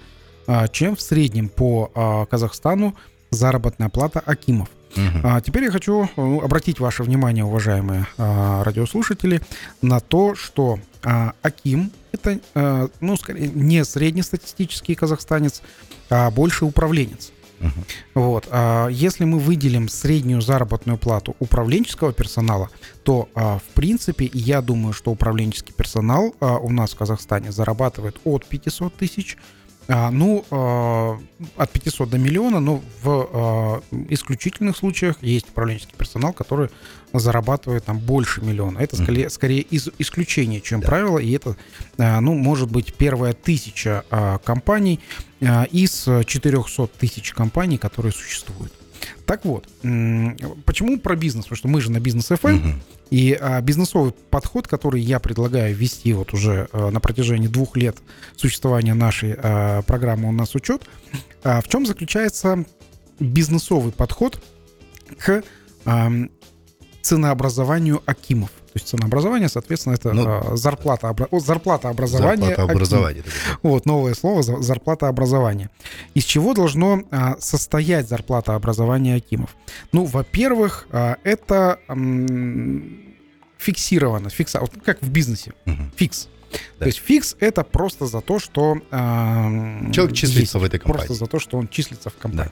а, 0.47 0.67
чем 0.67 0.95
в 0.97 1.01
среднем 1.01 1.47
по 1.47 1.91
а, 1.95 2.25
Казахстану 2.25 2.95
заработная 3.31 3.89
плата 3.89 4.19
Акимов. 4.19 4.69
Угу. 4.95 5.19
А, 5.23 5.41
теперь 5.41 5.65
я 5.65 5.71
хочу 5.71 6.09
ну, 6.17 6.41
обратить 6.41 6.79
ваше 6.79 7.03
внимание, 7.03 7.45
уважаемые 7.45 8.07
а, 8.17 8.63
радиослушатели, 8.63 9.41
на 9.81 9.99
то, 9.99 10.35
что 10.35 10.79
а, 11.03 11.33
Аким 11.41 11.91
это, 12.11 12.39
а, 12.55 12.89
ну, 12.99 13.15
скорее, 13.15 13.49
не 13.49 13.85
среднестатистический 13.85 14.95
казахстанец, 14.95 15.61
а 16.09 16.31
больше 16.31 16.65
управленец. 16.65 17.31
Uh-huh. 17.59 17.83
Вот. 18.13 18.47
А 18.51 18.87
если 18.87 19.25
мы 19.25 19.39
выделим 19.39 19.89
среднюю 19.89 20.41
заработную 20.41 20.97
плату 20.97 21.35
управленческого 21.39 22.13
персонала, 22.13 22.69
то, 23.03 23.29
а, 23.35 23.59
в 23.59 23.73
принципе, 23.73 24.29
я 24.33 24.61
думаю, 24.61 24.93
что 24.93 25.11
управленческий 25.11 25.73
персонал 25.73 26.35
а, 26.39 26.57
у 26.57 26.69
нас 26.69 26.93
в 26.93 26.97
Казахстане 26.97 27.51
зарабатывает 27.51 28.17
от 28.23 28.45
500 28.45 28.95
тысяч 28.95 29.37
ну, 29.89 30.45
а, 30.51 31.19
от 31.57 31.71
500 31.71 32.09
до 32.11 32.19
миллиона, 32.19 32.59
но 32.59 32.83
в 33.01 33.29
а, 33.33 33.81
исключительных 34.09 34.77
случаях 34.77 35.17
есть 35.21 35.49
управленческий 35.49 35.95
персонал, 35.97 36.31
который 36.31 36.69
зарабатывает 37.11 37.85
там 37.85 37.97
больше 37.97 38.41
миллиона. 38.41 38.77
Это 38.77 38.95
скорее, 38.95 39.31
скорее 39.31 39.61
из, 39.61 39.89
исключение, 39.97 40.61
чем 40.61 40.81
да. 40.81 40.87
правило, 40.87 41.17
и 41.17 41.31
это, 41.31 41.55
ну, 41.97 42.35
может 42.35 42.71
быть, 42.71 42.93
первая 42.93 43.33
тысяча 43.33 44.03
компаний 44.43 44.99
из 45.71 46.03
400 46.03 46.87
тысяч 46.99 47.31
компаний, 47.31 47.79
которые 47.79 48.11
существуют. 48.11 48.71
Так 49.29 49.45
вот, 49.45 49.67
почему 50.65 50.97
про 50.97 51.15
бизнес? 51.15 51.45
Потому 51.45 51.57
что 51.57 51.67
мы 51.67 51.81
же 51.81 51.91
на 51.91 51.99
бизнес 51.99 52.31
FM, 52.31 52.57
угу. 52.57 52.79
и 53.11 53.37
а, 53.39 53.61
бизнесовый 53.61 54.11
подход, 54.11 54.67
который 54.67 55.01
я 55.01 55.19
предлагаю 55.19 55.75
ввести 55.75 56.13
вот 56.13 56.33
уже 56.33 56.67
а, 56.71 56.89
на 56.89 56.99
протяжении 56.99 57.47
двух 57.47 57.77
лет 57.77 57.95
существования 58.35 58.95
нашей 58.95 59.35
а, 59.37 59.83
программы 59.83 60.29
«У 60.29 60.31
нас 60.31 60.55
учет», 60.55 60.81
а, 61.43 61.61
в 61.61 61.67
чем 61.67 61.85
заключается 61.85 62.65
бизнесовый 63.19 63.91
подход 63.91 64.43
к 65.19 65.43
а, 65.85 66.11
ценообразованию 67.03 68.01
Акимов. 68.07 68.49
Есть 68.79 68.87
ценообразование, 68.89 69.49
соответственно, 69.49 69.95
это 69.95 70.13
ну, 70.13 70.23
а, 70.25 70.55
зарплата, 70.55 71.13
зарплата 71.31 71.89
образования. 71.89 72.47
Зарплата 72.47 72.71
образования. 72.71 73.23
Вот, 73.61 73.85
новое 73.85 74.13
слово, 74.13 74.41
зарплата 74.41 75.09
образования. 75.09 75.69
Из 76.13 76.23
чего 76.23 76.53
должно 76.53 77.03
а, 77.11 77.35
состоять 77.39 78.07
зарплата 78.07 78.55
образования 78.55 79.15
Акимов? 79.15 79.55
Ну, 79.91 80.05
во-первых, 80.05 80.87
а, 80.91 81.17
это 81.23 81.79
фиксировано, 83.57 84.29
фикса, 84.29 84.61
вот 84.61 84.71
как 84.85 85.01
в 85.01 85.09
бизнесе, 85.09 85.51
угу. 85.65 85.83
фикс. 85.97 86.29
Да. 86.51 86.57
То 86.79 86.85
есть 86.85 86.99
фикс 86.99 87.35
это 87.41 87.63
просто 87.63 88.05
за 88.05 88.21
то, 88.21 88.39
что 88.39 88.77
э, 88.89 89.91
человек 89.91 90.15
числится 90.15 90.39
есть, 90.39 90.53
в 90.55 90.63
этой 90.63 90.79
компании. 90.79 91.05
Просто 91.05 91.25
за 91.25 91.29
то, 91.29 91.39
что 91.39 91.57
он 91.57 91.67
числится 91.67 92.09
в 92.09 92.15
компании. 92.15 92.51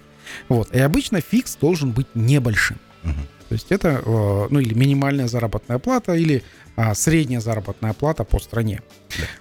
Да. 0.50 0.56
Вот. 0.56 0.76
И 0.76 0.80
обычно 0.80 1.22
фикс 1.22 1.56
должен 1.56 1.92
быть 1.92 2.08
небольшим. 2.14 2.78
Угу. 3.06 3.14
То 3.50 3.54
есть 3.54 3.72
это, 3.72 4.01
э, 4.06 4.48
ну 4.50 4.60
или 4.60 4.74
минимальная 4.74 5.27
заработная 5.27 5.80
плата, 5.80 6.13
или 6.16 6.44
а, 6.75 6.94
средняя 6.94 7.42
заработная 7.42 7.94
плата 7.94 8.24
по 8.24 8.39
стране. 8.39 8.82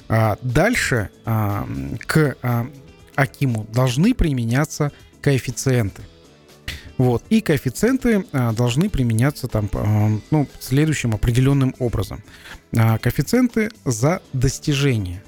А, 0.09 0.39
дальше 0.41 1.11
а, 1.25 1.69
к 2.07 2.37
а, 2.43 2.67
Акиму 3.15 3.67
должны 3.73 4.15
применяться 4.15 4.91
коэффициенты. 5.21 6.03
Вот. 6.97 7.23
И 7.29 7.43
коэффициенты 7.43 8.25
а, 8.33 8.53
должны 8.53 8.89
применяться 8.89 9.49
там, 9.49 9.69
а, 9.75 10.09
ну, 10.31 10.49
следующим 10.61 11.15
определенным 11.15 11.75
образом. 11.79 12.23
А, 12.75 12.97
коэффициенты 12.99 13.71
за 13.85 14.23
достижение. 14.33 15.23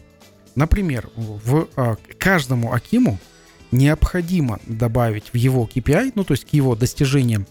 Например, 0.55 1.11
в 1.15 1.69
а, 1.77 1.97
каждому 2.19 2.73
Акиму 2.73 3.19
необходимо 3.71 4.61
добавить 4.67 5.31
в 5.33 5.37
его 5.37 5.69
KPI, 5.73 6.13
ну 6.15 6.25
то 6.25 6.33
есть 6.33 6.47
к 6.47 6.55
его 6.55 6.75
достижениям, 6.75 7.47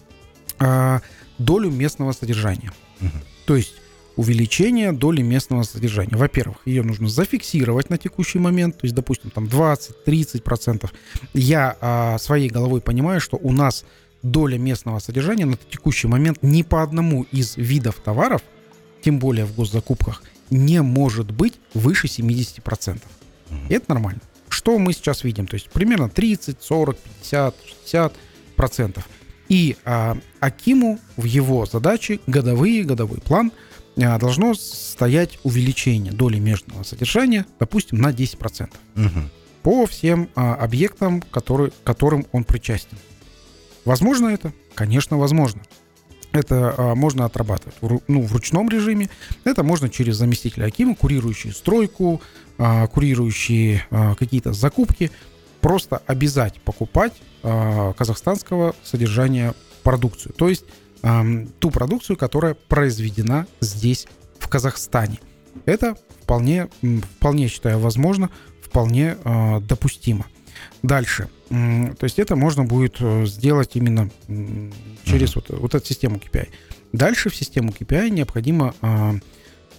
а, 0.58 1.00
долю 1.38 1.70
местного 1.70 2.12
содержания. 2.12 2.72
Угу. 3.00 3.10
То 3.46 3.56
есть 3.56 3.74
увеличение 4.16 4.92
доли 4.92 5.22
местного 5.22 5.62
содержания. 5.62 6.16
Во-первых, 6.16 6.58
ее 6.64 6.82
нужно 6.82 7.08
зафиксировать 7.08 7.88
на 7.88 7.98
текущий 7.98 8.40
момент, 8.40 8.76
то 8.78 8.84
есть, 8.84 8.94
допустим, 8.94 9.30
там 9.30 9.44
20-30%. 9.44 10.90
Я 11.34 11.76
а, 11.80 12.18
своей 12.18 12.48
головой 12.48 12.80
понимаю, 12.80 13.20
что 13.20 13.38
у 13.40 13.52
нас 13.52 13.84
доля 14.22 14.58
местного 14.58 14.98
содержания 14.98 15.46
на 15.46 15.56
текущий 15.56 16.08
момент 16.08 16.38
ни 16.42 16.62
по 16.62 16.82
одному 16.82 17.26
из 17.30 17.56
видов 17.56 18.00
товаров, 18.04 18.42
тем 19.02 19.20
более 19.20 19.44
в 19.44 19.54
госзакупках, 19.54 20.24
не 20.50 20.82
может 20.82 21.30
быть 21.30 21.54
выше 21.74 22.08
70%. 22.08 23.00
И 23.68 23.74
это 23.74 23.84
нормально. 23.88 24.20
Что 24.48 24.78
мы 24.78 24.92
сейчас 24.92 25.24
видим? 25.24 25.46
То 25.46 25.54
есть 25.54 25.70
примерно 25.70 26.08
30, 26.08 26.60
40, 26.60 26.96
50, 26.98 27.54
60 27.84 28.12
процентов. 28.56 29.08
И 29.48 29.76
а, 29.84 30.16
Акиму 30.40 30.98
в 31.16 31.24
его 31.24 31.66
задачи 31.66 32.20
годовые, 32.26 32.84
годовой 32.84 33.18
план 33.18 33.52
а, 33.96 34.18
должно 34.18 34.54
стоять 34.54 35.38
увеличение 35.42 36.12
доли 36.12 36.38
межного 36.38 36.82
содержания, 36.82 37.46
допустим, 37.58 37.98
на 37.98 38.10
10%. 38.10 38.68
Угу. 38.96 39.08
По 39.62 39.86
всем 39.86 40.28
а, 40.34 40.54
объектам, 40.54 41.22
который, 41.22 41.72
которым 41.84 42.26
он 42.32 42.44
причастен. 42.44 42.98
Возможно 43.84 44.28
это? 44.28 44.52
Конечно, 44.74 45.18
возможно. 45.18 45.62
Это 46.32 46.74
а, 46.76 46.94
можно 46.94 47.24
отрабатывать 47.24 47.74
в, 47.80 48.00
ну, 48.06 48.22
в 48.22 48.32
ручном 48.32 48.68
режиме. 48.68 49.08
Это 49.44 49.62
можно 49.62 49.88
через 49.88 50.16
заместителя 50.16 50.66
Акима, 50.66 50.94
курирующие 50.94 51.52
стройку, 51.52 52.20
а, 52.58 52.86
курирующие 52.86 53.86
а, 53.90 54.14
какие-то 54.14 54.52
закупки. 54.52 55.10
Просто 55.60 56.02
обязать 56.06 56.60
покупать 56.60 57.12
а, 57.42 57.92
казахстанского 57.94 58.74
содержания 58.82 59.54
продукцию. 59.82 60.32
То 60.34 60.48
есть 60.48 60.64
а, 61.02 61.24
ту 61.58 61.70
продукцию, 61.70 62.16
которая 62.16 62.54
произведена 62.54 63.46
здесь, 63.60 64.06
в 64.38 64.48
Казахстане. 64.48 65.18
Это 65.66 65.96
вполне, 66.22 66.68
вполне 67.16 67.48
считаю, 67.48 67.78
возможно, 67.78 68.30
вполне 68.62 69.16
а, 69.24 69.60
допустимо. 69.60 70.26
Дальше. 70.82 71.28
То 71.48 72.02
есть 72.02 72.18
это 72.18 72.36
можно 72.36 72.64
будет 72.64 72.96
э, 73.00 73.24
сделать 73.26 73.70
именно 73.74 74.10
через 75.04 75.34
uh-huh. 75.34 75.44
вот, 75.48 75.60
вот 75.60 75.74
эту 75.74 75.86
систему 75.86 76.16
KPI. 76.18 76.48
Дальше 76.92 77.30
в 77.30 77.36
систему 77.36 77.70
KPI 77.70 78.10
необходимо, 78.10 78.74
а, 78.82 79.14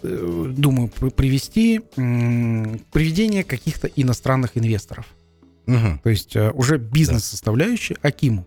э, 0.02 0.54
думаю, 0.58 0.88
привести 0.88 1.80
приведение 1.96 3.44
каких-то 3.44 3.88
иностранных 3.88 4.58
инвесторов. 4.58 5.06
Uh-huh. 5.70 6.00
То 6.04 6.10
есть 6.10 6.36
э, 6.36 6.52
уже 6.52 6.78
бизнес-составляющая 6.78 7.98
Акиму. 8.02 8.46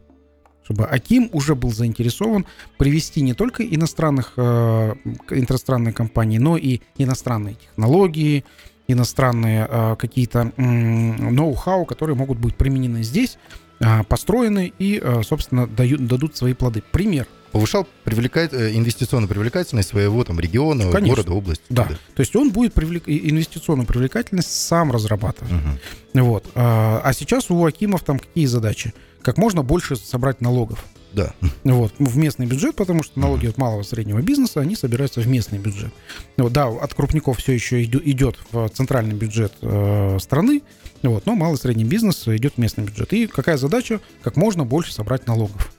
Чтобы 0.64 0.84
Аким 0.84 1.28
уже 1.32 1.54
был 1.54 1.72
заинтересован 1.72 2.46
привести 2.78 3.20
не 3.20 3.34
только 3.34 3.64
иностранных, 3.64 4.38
иностранные 4.38 5.92
компании, 5.92 6.38
но 6.38 6.56
и 6.56 6.80
иностранные 6.98 7.56
технологии, 7.56 8.44
иностранные 8.92 9.66
э, 9.68 9.96
какие-то 9.96 10.52
э, 10.56 10.62
ноу-хау, 10.62 11.84
которые 11.84 12.16
могут 12.16 12.38
быть 12.38 12.54
применены 12.56 13.02
здесь, 13.02 13.38
э, 13.80 14.04
построены 14.04 14.72
и, 14.78 15.00
э, 15.02 15.22
собственно, 15.22 15.66
дают, 15.66 16.06
дадут 16.06 16.36
свои 16.36 16.54
плоды. 16.54 16.82
Пример. 16.92 17.26
Повышал 17.52 17.86
привлекает, 18.04 18.52
э, 18.52 18.74
инвестиционную 18.74 19.28
привлекательность 19.28 19.90
своего 19.90 20.24
там 20.24 20.40
региона, 20.40 20.90
Конечно. 20.90 21.16
города, 21.16 21.32
области. 21.32 21.64
Да. 21.68 21.84
да. 21.84 21.96
То 22.14 22.20
есть 22.20 22.34
он 22.34 22.50
будет 22.50 22.72
привлек... 22.72 23.04
инвестиционную 23.06 23.86
привлекательность 23.86 24.50
сам 24.50 24.90
разрабатывать. 24.90 25.52
Угу. 25.52 26.24
Вот. 26.24 26.46
А 26.54 27.12
сейчас 27.14 27.50
у 27.50 27.64
Акимов 27.64 28.02
там 28.02 28.18
какие 28.18 28.46
задачи? 28.46 28.92
Как 29.22 29.36
можно 29.36 29.62
больше 29.62 29.96
собрать 29.96 30.40
налогов. 30.40 30.84
Да. 31.12 31.34
Вот, 31.62 31.92
в 31.98 32.16
местный 32.16 32.46
бюджет, 32.46 32.74
потому 32.74 33.02
что 33.02 33.20
налоги 33.20 33.46
от 33.46 33.58
малого 33.58 33.82
и 33.82 33.84
среднего 33.84 34.20
бизнеса, 34.22 34.60
они 34.60 34.74
собираются 34.74 35.20
в 35.20 35.28
местный 35.28 35.58
бюджет. 35.58 35.92
Вот, 36.38 36.52
да, 36.52 36.68
от 36.68 36.94
крупников 36.94 37.38
все 37.38 37.52
еще 37.52 37.82
идет 37.82 38.38
в 38.50 38.68
центральный 38.70 39.14
бюджет 39.14 39.52
э, 39.60 40.18
страны, 40.20 40.62
вот, 41.02 41.26
но 41.26 41.34
малый 41.34 41.56
и 41.56 41.58
средний 41.58 41.84
бизнес 41.84 42.26
идет 42.28 42.54
в 42.54 42.58
местный 42.58 42.84
бюджет. 42.84 43.12
И 43.12 43.26
какая 43.26 43.58
задача? 43.58 44.00
Как 44.22 44.36
можно 44.36 44.64
больше 44.64 44.94
собрать 44.94 45.26
налогов. 45.26 45.72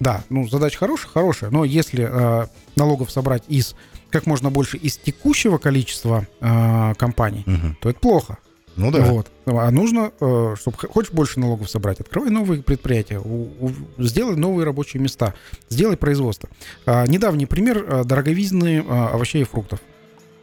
Да, 0.00 0.24
ну, 0.28 0.46
задача 0.48 0.78
хорошая, 0.78 1.10
хорошая, 1.10 1.50
но 1.50 1.64
если 1.64 2.08
э, 2.08 2.46
налогов 2.76 3.10
собрать 3.10 3.44
из 3.48 3.74
как 4.10 4.26
можно 4.26 4.50
больше 4.50 4.76
из 4.76 4.96
текущего 4.96 5.58
количества 5.58 6.26
э, 6.40 6.94
компаний, 6.96 7.42
uh-huh. 7.46 7.74
то 7.80 7.90
это 7.90 7.98
плохо. 7.98 8.38
Ну 8.76 8.90
да. 8.90 9.04
Вот. 9.04 9.30
А 9.46 9.70
нужно, 9.70 10.12
э, 10.20 10.54
чтобы 10.58 10.76
хочешь 10.76 11.12
больше 11.12 11.40
налогов 11.40 11.70
собрать, 11.70 12.00
открывай 12.00 12.30
новые 12.30 12.62
предприятия, 12.62 13.20
сделай 13.98 14.36
новые 14.36 14.66
рабочие 14.66 15.02
места, 15.02 15.34
сделай 15.68 15.96
производство. 15.96 16.48
А, 16.86 17.06
недавний 17.06 17.46
пример 17.46 17.78
э, 17.78 18.04
дороговизны 18.04 18.84
а, 18.86 19.10
овощей 19.14 19.42
и 19.42 19.44
фруктов. 19.44 19.80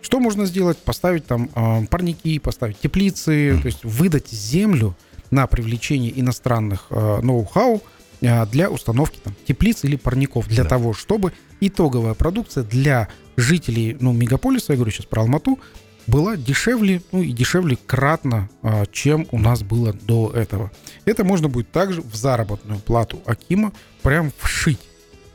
Что 0.01 0.19
можно 0.19 0.45
сделать? 0.45 0.77
Поставить 0.79 1.27
там 1.27 1.47
парники, 1.87 2.39
поставить 2.39 2.79
теплицы, 2.79 3.59
то 3.61 3.67
есть 3.67 3.83
выдать 3.83 4.29
землю 4.29 4.95
на 5.29 5.45
привлечение 5.45 6.19
иностранных 6.19 6.87
э, 6.89 7.21
ноу-хау 7.21 7.83
для 8.21 8.69
установки 8.69 9.19
там, 9.23 9.35
теплиц 9.47 9.83
или 9.83 9.95
парников, 9.95 10.47
для 10.47 10.63
да. 10.63 10.69
того, 10.69 10.93
чтобы 10.93 11.33
итоговая 11.59 12.13
продукция 12.13 12.63
для 12.63 13.07
жителей 13.35 13.97
ну, 13.99 14.13
мегаполиса, 14.13 14.73
я 14.73 14.75
говорю 14.75 14.91
сейчас 14.91 15.07
про 15.07 15.23
Алмату, 15.23 15.59
была 16.07 16.35
дешевле, 16.35 17.01
ну 17.11 17.21
и 17.21 17.31
дешевле 17.31 17.77
кратно, 17.85 18.49
а, 18.61 18.85
чем 18.91 19.27
у 19.31 19.39
нас 19.39 19.63
было 19.63 19.93
до 19.93 20.31
этого. 20.33 20.71
Это 21.05 21.23
можно 21.23 21.47
будет 21.47 21.71
также 21.71 22.01
в 22.01 22.15
заработную 22.15 22.79
плату 22.79 23.21
Акима 23.25 23.71
прям 24.01 24.31
вшить. 24.37 24.79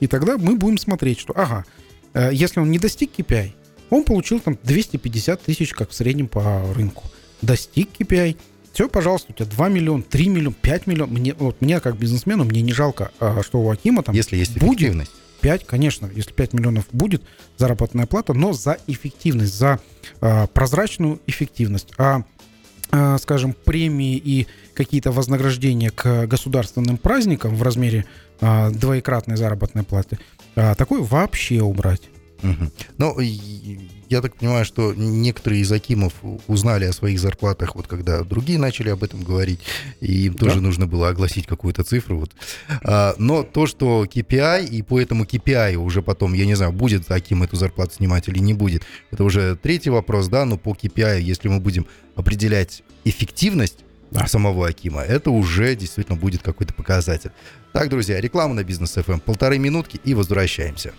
И 0.01 0.07
тогда 0.07 0.37
мы 0.37 0.57
будем 0.57 0.79
смотреть, 0.79 1.19
что, 1.19 1.33
ага, 1.37 1.65
э, 2.13 2.31
если 2.33 2.61
он 2.61 2.71
не 2.71 2.79
достиг 2.79 3.13
KPI, 3.17 3.53
он 3.91 4.05
получил 4.05 4.41
там 4.41 4.59
250 4.63 5.43
тысяч, 5.43 5.73
как 5.73 5.91
в 5.91 5.95
среднем 5.95 6.29
по 6.29 6.63
рынку. 6.75 7.05
Достиг 7.41 7.89
KPI, 7.99 8.37
все, 8.77 8.91
пожалуйста, 8.91 9.33
у 9.33 9.33
тебя 9.33 9.47
2 9.47 9.69
миллиона, 9.71 10.03
3 10.03 10.29
миллиона, 10.29 10.55
5 10.61 10.87
миллионов. 10.87 11.19
Мне, 11.19 11.33
вот 11.33 11.63
мне 11.63 11.81
как 11.81 11.97
бизнесмену, 11.97 12.45
мне 12.45 12.61
не 12.61 12.75
жалко, 12.75 13.11
а, 13.21 13.41
что 13.43 13.59
у 13.59 13.71
Акима 13.71 14.03
там 14.03 14.15
Если 14.15 14.37
есть 14.37 14.59
будет 14.59 15.09
5, 15.41 15.67
конечно, 15.67 16.11
если 16.15 16.33
5 16.35 16.53
миллионов 16.53 16.85
будет 16.93 17.23
заработная 17.57 18.05
плата, 18.05 18.35
но 18.35 18.53
за 18.53 18.77
эффективность, 18.87 19.55
за 19.55 19.81
э, 20.21 20.47
прозрачную 20.49 21.23
эффективность. 21.27 21.89
А 21.97 22.25
э, 22.93 23.17
скажем, 23.19 23.55
премии 23.55 24.19
и 24.19 24.47
какие-то 24.75 25.11
вознаграждения 25.11 25.91
к 25.91 26.27
государственным 26.27 26.99
праздникам 26.99 27.57
в 27.57 27.63
размере 27.63 28.05
э, 28.43 28.71
двоекратной 28.73 29.39
заработной 29.39 29.85
платы, 29.85 30.19
э, 30.55 30.75
такое 30.75 31.01
вообще 31.01 31.63
убрать. 31.63 32.03
Угу. 32.43 32.71
Ну, 32.99 33.21
я 34.09 34.21
так 34.21 34.37
понимаю, 34.37 34.65
что 34.65 34.95
некоторые 34.95 35.63
из 35.63 35.73
Акимов 35.73 36.13
узнали 36.47 36.85
о 36.85 36.93
своих 36.93 37.19
зарплатах, 37.19 37.75
вот 37.75 37.87
когда 37.87 38.23
другие 38.23 38.59
начали 38.59 38.91
об 38.91 39.03
этом 39.03 39.23
говорить, 39.23 39.61
и 40.01 40.27
им 40.27 40.35
да. 40.35 40.47
тоже 40.47 40.61
нужно 40.61 40.87
было 40.87 41.09
огласить 41.09 41.47
какую-то 41.47 41.85
цифру. 41.85 42.21
Вот. 42.21 42.33
А, 42.83 43.15
но 43.19 43.43
то, 43.43 43.67
что 43.67 44.05
KPI, 44.05 44.67
и 44.67 44.83
по 44.83 45.01
этому 45.01 45.25
KPI 45.25 45.77
уже 45.77 46.03
потом, 46.03 46.35
я 46.35 46.47
не 46.47 46.55
знаю, 46.55 46.73
будет 46.73 47.11
Аким 47.11 47.43
эту 47.43 47.57
зарплату 47.57 47.95
снимать 47.95 48.29
или 48.29 48.39
не 48.39 48.55
будет, 48.55 48.85
это 49.11 49.25
уже 49.25 49.57
третий 49.57 49.91
вопрос, 49.91 50.29
да, 50.29 50.45
но 50.45 50.57
по 50.57 50.71
KPI, 50.71 51.21
если 51.21 51.49
мы 51.49 51.61
будем 51.61 51.87
определять 52.15 52.83
эффективность 53.05 53.79
да. 54.11 54.27
самого 54.27 54.69
Акима, 54.69 55.03
это 55.03 55.31
уже 55.31 55.75
действительно 55.75 56.17
будет 56.17 56.43
какой-то 56.43 56.75
показатель. 56.75 57.31
Так, 57.73 57.89
друзья, 57.89 58.21
реклама 58.21 58.55
на 58.55 58.65
бизнес 58.65 58.97
FM. 58.97 59.21
Полторы 59.21 59.59
минутки 59.59 60.01
и 60.05 60.15
возвращаемся. 60.15 60.93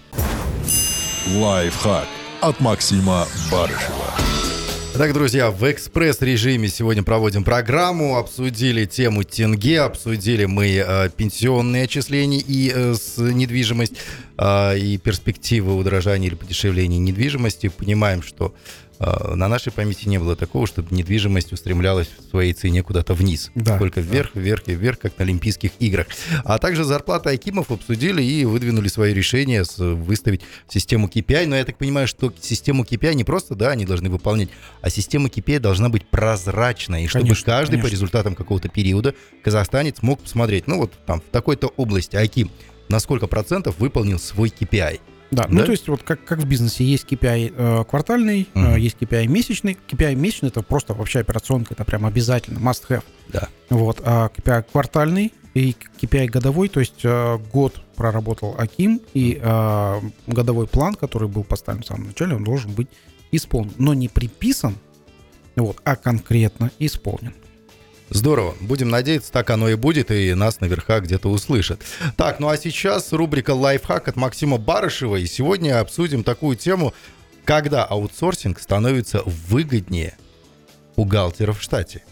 Лайфхак 1.36 2.08
от 2.41 2.60
Максима 2.60 3.28
Барышева. 3.52 4.13
Так, 4.97 5.13
друзья, 5.13 5.52
в 5.52 5.63
экспресс-режиме 5.71 6.69
сегодня 6.69 7.04
проводим 7.04 7.43
программу, 7.43 8.17
обсудили 8.17 8.86
тему 8.86 9.23
тенге, 9.23 9.82
обсудили 9.82 10.45
мы 10.45 10.69
э, 10.69 11.10
пенсионные 11.15 11.84
отчисления 11.84 12.39
и 12.39 12.71
э, 12.73 12.95
с 12.95 13.19
недвижимость, 13.19 13.93
э, 14.39 14.80
и 14.80 14.97
перспективы 14.97 15.76
удорожания 15.76 16.30
или 16.30 16.36
подешевления 16.36 16.97
недвижимости. 16.97 17.67
Понимаем, 17.67 18.23
что 18.23 18.56
на 19.00 19.48
нашей 19.48 19.72
памяти 19.72 20.08
не 20.08 20.18
было 20.18 20.36
такого, 20.36 20.66
чтобы 20.68 20.96
недвижимость 20.96 21.54
устремлялась 21.54 22.08
в 22.08 22.30
своей 22.30 22.54
цене 22.54 22.84
куда-то 22.84 23.14
вниз. 23.14 23.52
Да, 23.56 23.78
Только 23.78 24.02
вверх, 24.02 24.32
да. 24.34 24.42
вверх 24.42 24.64
и 24.68 24.74
вверх, 24.74 25.00
как 25.00 25.18
на 25.18 25.24
Олимпийских 25.24 25.72
играх. 25.80 26.08
А 26.44 26.58
также 26.58 26.84
зарплаты 26.84 27.30
Акимов 27.30 27.72
обсудили 27.72 28.24
и 28.24 28.46
выдвинули 28.46 28.88
свои 28.88 29.14
решения 29.14 29.64
выставить 29.78 30.42
систему 30.68 31.08
KPI. 31.08 31.46
Но 31.48 31.56
я 31.56 31.66
так 31.66 31.78
понимаю, 31.78 32.08
что 32.08 32.34
систему 32.42 32.84
KPI 32.84 33.14
не 33.14 33.24
просто, 33.24 33.56
да, 33.56 33.70
они 33.70 33.86
должны 33.86 34.10
выполнять, 34.10 34.50
а 34.82 34.90
система 34.90 35.28
KPI 35.28 35.60
должна 35.60 35.90
быть 35.90 36.08
прозрачной. 36.08 37.04
И 37.04 37.08
чтобы 37.08 37.24
конечно, 37.26 37.46
каждый 37.46 37.72
конечно. 37.74 37.90
по 37.90 37.92
результатам 37.92 38.36
какого-то 38.36 38.70
периода 38.70 39.14
казахстанец 39.44 40.02
мог 40.02 40.22
посмотреть, 40.22 40.68
ну 40.68 40.78
вот 40.78 40.94
там 41.06 41.22
в 41.22 41.26
такой-то 41.32 41.68
области 41.78 42.16
Аким 42.16 42.50
на 42.90 43.00
сколько 43.00 43.28
процентов 43.28 43.80
выполнил 43.80 44.20
свой 44.20 44.50
KPI. 44.50 45.00
Да, 45.30 45.46
ну, 45.50 45.56
да, 45.56 45.60
ну 45.60 45.66
то 45.66 45.72
есть 45.72 45.88
вот 45.90 46.04
как, 46.04 46.24
как 46.24 46.40
в 46.40 46.48
бизнесе 46.48 46.86
есть 46.86 47.06
KPI 47.06 47.54
э, 47.56 47.84
квартальный, 47.90 48.48
uh-huh. 48.54 48.76
э, 48.76 48.80
есть 48.80 48.98
KPI 48.98 49.28
месячный. 49.28 49.78
KPI 49.88 50.16
месячный 50.16 50.50
это 50.50 50.62
просто 50.62 50.94
вообще 50.94 51.20
операционка, 51.20 51.74
это 51.74 51.84
прям 51.84 52.06
обязательно, 52.06 52.60
must 52.60 52.84
have. 52.90 53.04
Да. 53.28 53.50
Вот, 53.70 54.02
а 54.06 54.30
KPI 54.30 54.66
квартальный 54.72 55.34
и 55.54 55.76
KPI 56.00 56.28
годовой, 56.28 56.70
то 56.70 56.80
есть 56.80 57.04
э, 57.04 57.38
год 57.52 57.82
проработал 57.96 58.56
Аким, 58.58 59.02
и 59.13 59.40
э, 59.42 60.02
годовой 60.28 60.68
план, 60.68 60.94
который 60.94 61.28
был 61.28 61.44
поставлен 61.44 61.84
в 61.84 61.88
самом 61.88 62.08
начале, 62.08 62.36
он 62.36 62.44
должен 62.44 62.72
быть 62.72 62.88
исполнен. 63.32 63.74
Но 63.78 63.94
не 63.94 64.08
приписан, 64.08 64.76
вот, 65.56 65.82
а 65.84 65.96
конкретно 65.96 66.72
исполнен. 66.80 67.34
Здорово. 68.10 68.56
Будем 68.62 68.89
надеяться, 68.89 69.32
так 69.32 69.50
оно 69.50 69.70
и 69.70 69.76
будет, 69.76 70.12
и 70.12 70.34
нас 70.34 70.62
наверха 70.62 71.00
где-то 71.02 71.30
услышат. 71.30 71.82
Так, 72.15 72.39
ну 72.39 72.48
а 72.48 72.58
сейчас 72.58 73.12
рубрика 73.12 73.52
«Лайфхак» 73.52 74.08
от 74.08 74.15
Максима 74.15 74.58
Барышева. 74.58 75.17
И 75.17 75.26
сегодня 75.26 75.80
обсудим 75.80 76.24
такую 76.24 76.56
тему, 76.56 76.93
когда 77.43 77.84
аутсорсинг 77.84 78.60
становится 78.60 79.24
выгоднее 79.26 80.17
бухгалтеров 80.96 81.60
в 81.60 81.62
штате. 81.62 82.04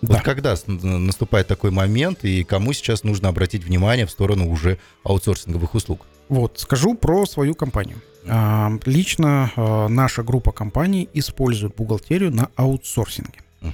Да. 0.00 0.14
Вот 0.14 0.22
когда 0.22 0.56
наступает 0.66 1.46
такой 1.46 1.70
момент, 1.70 2.24
и 2.24 2.42
кому 2.44 2.72
сейчас 2.72 3.04
нужно 3.04 3.28
обратить 3.28 3.64
внимание 3.64 4.06
в 4.06 4.10
сторону 4.10 4.50
уже 4.50 4.78
аутсорсинговых 5.04 5.74
услуг? 5.74 6.06
Вот, 6.28 6.58
скажу 6.58 6.94
про 6.94 7.26
свою 7.26 7.54
компанию. 7.54 8.00
А, 8.26 8.72
лично 8.84 9.52
а, 9.54 9.88
наша 9.88 10.22
группа 10.22 10.50
компаний 10.50 11.08
использует 11.12 11.76
бухгалтерию 11.76 12.34
на 12.34 12.48
аутсорсинге. 12.56 13.40
Uh-huh 13.60 13.72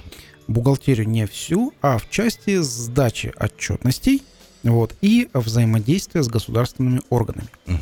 бухгалтерию 0.49 1.07
не 1.07 1.25
всю, 1.27 1.73
а 1.81 1.97
в 1.97 2.09
части 2.09 2.57
сдачи 2.61 3.33
отчетностей 3.37 4.23
вот, 4.63 4.95
и 5.01 5.29
взаимодействие 5.33 6.23
с 6.23 6.27
государственными 6.27 7.01
органами. 7.09 7.47
Угу. 7.67 7.77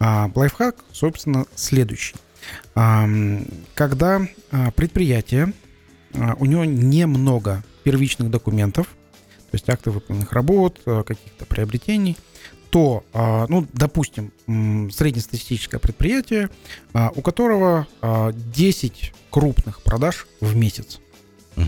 А, 0.00 0.30
лайфхак, 0.34 0.76
собственно, 0.92 1.44
следующий. 1.54 2.14
А, 2.74 3.06
когда 3.74 4.26
предприятие, 4.74 5.52
а, 6.14 6.34
у 6.38 6.46
него 6.46 6.64
немного 6.64 7.62
первичных 7.84 8.30
документов, 8.30 8.86
то 9.50 9.56
есть 9.56 9.68
акты 9.68 9.90
выполненных 9.90 10.32
работ, 10.32 10.80
а, 10.86 11.02
каких-то 11.02 11.44
приобретений, 11.44 12.16
то, 12.70 13.04
а, 13.12 13.46
ну, 13.48 13.66
допустим, 13.74 14.32
среднестатистическое 14.90 15.78
предприятие, 15.78 16.48
у 16.94 17.20
которого 17.20 17.86
10 18.02 19.12
крупных 19.30 19.82
продаж 19.82 20.26
в 20.40 20.56
месяц 20.56 21.00
угу. 21.56 21.66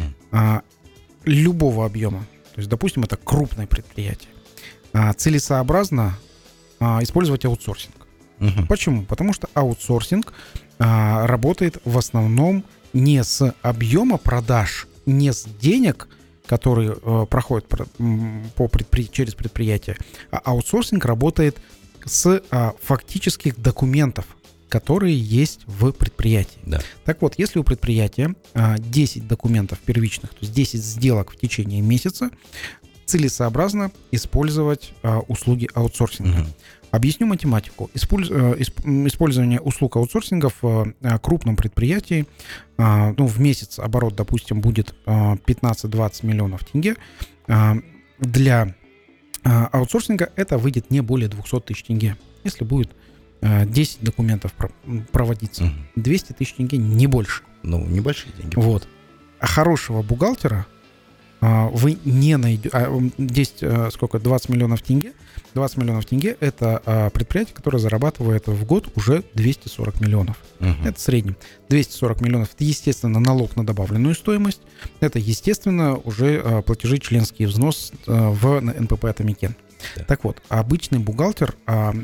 Любого 1.25 1.87
объема, 1.87 2.21
то 2.55 2.61
есть, 2.61 2.69
допустим, 2.69 3.05
это 3.05 3.17
крупное 3.17 3.67
предприятие, 3.67 4.31
целесообразно 5.17 6.19
использовать 7.01 7.45
аутсорсинг. 7.45 7.95
Угу. 8.41 8.67
Почему? 8.69 9.05
Потому 9.05 9.33
что 9.33 9.49
аутсорсинг 9.55 10.33
работает 10.79 11.81
в 11.85 11.97
основном 11.99 12.65
не 12.93 13.23
с 13.23 13.55
объема 13.63 14.19
продаж, 14.19 14.87
не 15.07 15.33
с 15.33 15.45
денег, 15.45 16.09
которые 16.47 16.95
э, 17.03 17.27
проходят 17.29 17.67
по 17.69 18.69
предпри... 18.69 19.11
через 19.11 19.35
предприятие, 19.35 19.97
а 20.31 20.39
аутсорсинг 20.45 21.05
работает 21.05 21.59
с 22.05 22.43
а, 22.51 22.75
фактических 22.83 23.59
документов, 23.59 24.27
которые 24.69 25.19
есть 25.19 25.61
в 25.67 25.93
предприятии. 25.93 26.59
Да. 26.67 26.81
Так 27.05 27.23
вот, 27.23 27.35
если 27.39 27.59
у 27.59 27.65
предприятия 27.65 28.35
а, 28.55 28.79
10 28.79 29.29
документов 29.29 29.79
первичных, 29.79 30.31
то 30.31 30.39
есть 30.41 30.53
10 30.53 30.83
сделок 30.83 31.33
в 31.33 31.37
течение 31.37 31.81
месяца, 31.81 32.31
целесообразно 33.07 33.93
использовать 34.11 34.93
а, 35.03 35.21
услуги 35.21 35.69
аутсорсинга. 35.75 36.41
Угу. 36.41 36.49
Объясню 36.95 37.27
математику. 37.27 37.91
Э, 37.93 37.99
использование 37.99 39.61
услуг 39.61 39.97
аутсорсинга 39.97 40.51
в 40.63 40.95
э, 41.01 41.19
крупном 41.19 41.57
предприятии, 41.57 42.25
э, 42.79 43.15
ну, 43.19 43.27
в 43.27 43.41
месяц 43.41 43.81
оборот, 43.81 44.15
допустим, 44.15 44.61
будет 44.61 44.95
15-20 45.05 46.25
миллионов 46.25 46.65
тенге. 46.65 46.95
Для 48.21 48.75
аутсорсинга 49.43 50.31
это 50.37 50.57
выйдет 50.57 50.93
не 50.93 51.01
более 51.01 51.29
200 51.29 51.61
тысяч 51.63 51.83
тенге. 51.83 52.17
Если 52.45 52.65
будет 52.65 52.93
10 53.45 54.01
документов 54.03 54.53
проводиться, 55.13 55.71
200 55.97 56.33
тысяч 56.33 56.55
тенге, 56.55 56.79
не 56.79 57.07
больше. 57.07 57.43
Ну, 57.63 57.85
небольшие 57.87 58.33
деньги. 58.39 58.57
Вот. 58.57 58.89
А 59.39 59.47
хорошего 59.47 60.03
бухгалтера 60.03 60.67
вы 61.41 61.99
не 62.05 62.37
найдете... 62.37 62.71
А, 62.73 62.91
здесь 63.19 63.55
сколько? 63.91 64.19
20 64.19 64.49
миллионов 64.49 64.83
тенге– 64.83 65.13
20 65.55 65.77
миллионов 65.79 66.05
тенге– 66.05 66.37
это 66.41 66.83
а, 66.85 67.11
предприятие, 67.11 67.55
которое 67.55 67.79
зарабатывает 67.79 68.49
в 68.49 68.65
год 68.65 68.89
уже 68.97 69.25
240 69.35 70.01
миллионов. 70.01 70.37
Угу. 70.61 70.69
Это 70.85 70.99
в 70.99 71.01
среднем. 71.01 71.37
240 71.69 72.21
миллионов– 72.21 72.51
это, 72.55 72.65
естественно, 72.65 73.21
налог 73.21 73.57
на 73.57 73.65
добавленную 73.65 74.15
стоимость. 74.15 74.61
Это, 75.01 75.19
естественно, 75.19 75.97
уже 75.97 76.43
а, 76.45 76.63
платежи 76.63 76.99
членский 76.99 77.47
взнос 77.47 77.93
а, 78.07 78.31
в 78.31 78.61
НПП 78.61 79.05
«Атамикен». 79.05 79.55
Да. 79.97 80.05
Так 80.05 80.25
вот, 80.25 80.43
обычный 80.49 80.99
бухгалтер 80.99 81.55
а, 81.67 81.95